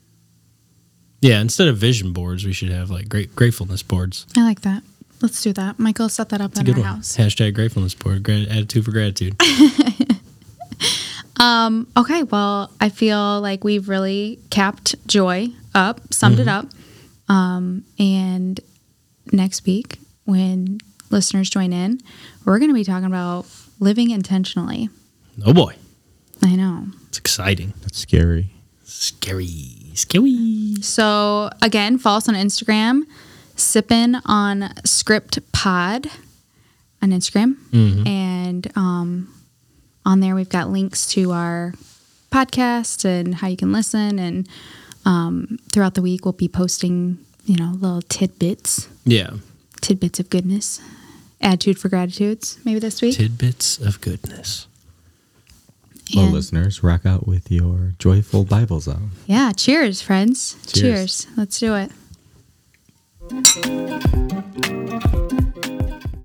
Yeah. 1.20 1.40
Instead 1.40 1.68
of 1.68 1.76
vision 1.78 2.12
boards, 2.12 2.44
we 2.44 2.52
should 2.52 2.70
have 2.70 2.90
like 2.90 3.08
great 3.08 3.34
gratefulness 3.36 3.82
boards. 3.82 4.26
I 4.36 4.42
like 4.42 4.60
that. 4.62 4.82
Let's 5.20 5.42
do 5.42 5.52
that. 5.54 5.78
Michael, 5.80 6.08
set 6.08 6.28
that 6.28 6.40
up 6.40 6.52
It's 6.52 6.60
a 6.60 6.62
in 6.62 6.66
good 6.66 6.76
our 6.76 6.82
one. 6.82 6.94
house. 6.96 7.16
Hashtag 7.16 7.54
gratefulness 7.54 7.94
board. 7.94 8.22
Grat- 8.22 8.48
attitude 8.48 8.84
for 8.84 8.92
gratitude. 8.92 9.36
Um, 11.40 11.86
okay, 11.96 12.24
well, 12.24 12.72
I 12.80 12.88
feel 12.88 13.40
like 13.40 13.62
we've 13.62 13.88
really 13.88 14.40
capped 14.50 14.96
joy 15.06 15.50
up, 15.72 16.12
summed 16.12 16.40
it 16.40 16.48
up. 16.48 16.66
Um, 17.28 17.84
and 17.96 18.58
next 19.30 19.64
week, 19.64 19.98
when 20.24 20.78
listeners 21.10 21.48
join 21.50 21.72
in, 21.72 22.00
we're 22.44 22.58
going 22.58 22.70
to 22.70 22.74
be 22.74 22.84
talking 22.84 23.06
about 23.06 23.46
living 23.80 24.10
intentionally. 24.10 24.88
oh 25.46 25.52
boy. 25.52 25.74
I 26.42 26.54
know. 26.56 26.86
It's 27.08 27.18
exciting. 27.18 27.74
That's 27.82 27.98
scary. 27.98 28.50
Scary. 28.84 29.90
Scary. 29.94 30.74
So, 30.82 31.50
again, 31.62 31.98
follow 31.98 32.18
us 32.18 32.28
on 32.28 32.34
Instagram, 32.36 33.02
sipping 33.56 34.14
on 34.24 34.72
script 34.84 35.38
pod 35.52 36.06
on 37.02 37.10
Instagram. 37.10 37.56
And 38.06 38.70
um, 38.76 39.34
on 40.06 40.20
there, 40.20 40.34
we've 40.36 40.48
got 40.48 40.70
links 40.70 41.06
to 41.08 41.32
our 41.32 41.74
podcast 42.30 43.04
and 43.04 43.34
how 43.36 43.48
you 43.48 43.56
can 43.56 43.72
listen. 43.72 44.18
And 44.20 44.48
um, 45.04 45.58
throughout 45.72 45.94
the 45.94 46.02
week, 46.02 46.24
we'll 46.24 46.32
be 46.32 46.48
posting, 46.48 47.18
you 47.46 47.56
know, 47.56 47.72
little 47.78 48.02
tidbits, 48.02 48.88
Yeah. 49.04 49.30
tidbits 49.80 50.20
of 50.20 50.30
goodness. 50.30 50.80
Attitude 51.40 51.78
for 51.78 51.88
gratitudes, 51.88 52.58
maybe 52.64 52.80
this 52.80 53.00
week. 53.00 53.16
Tidbits 53.16 53.78
of 53.78 54.00
goodness. 54.00 54.66
Well, 56.14 56.26
listeners, 56.30 56.82
rock 56.82 57.04
out 57.04 57.26
with 57.26 57.50
your 57.50 57.92
joyful 57.98 58.44
Bible 58.44 58.80
zone. 58.80 59.10
Yeah, 59.26 59.52
cheers, 59.52 60.00
friends. 60.00 60.56
Cheers. 60.66 61.26
cheers. 61.26 61.36
Let's 61.36 61.58
do 61.60 61.74
it. 61.74 61.90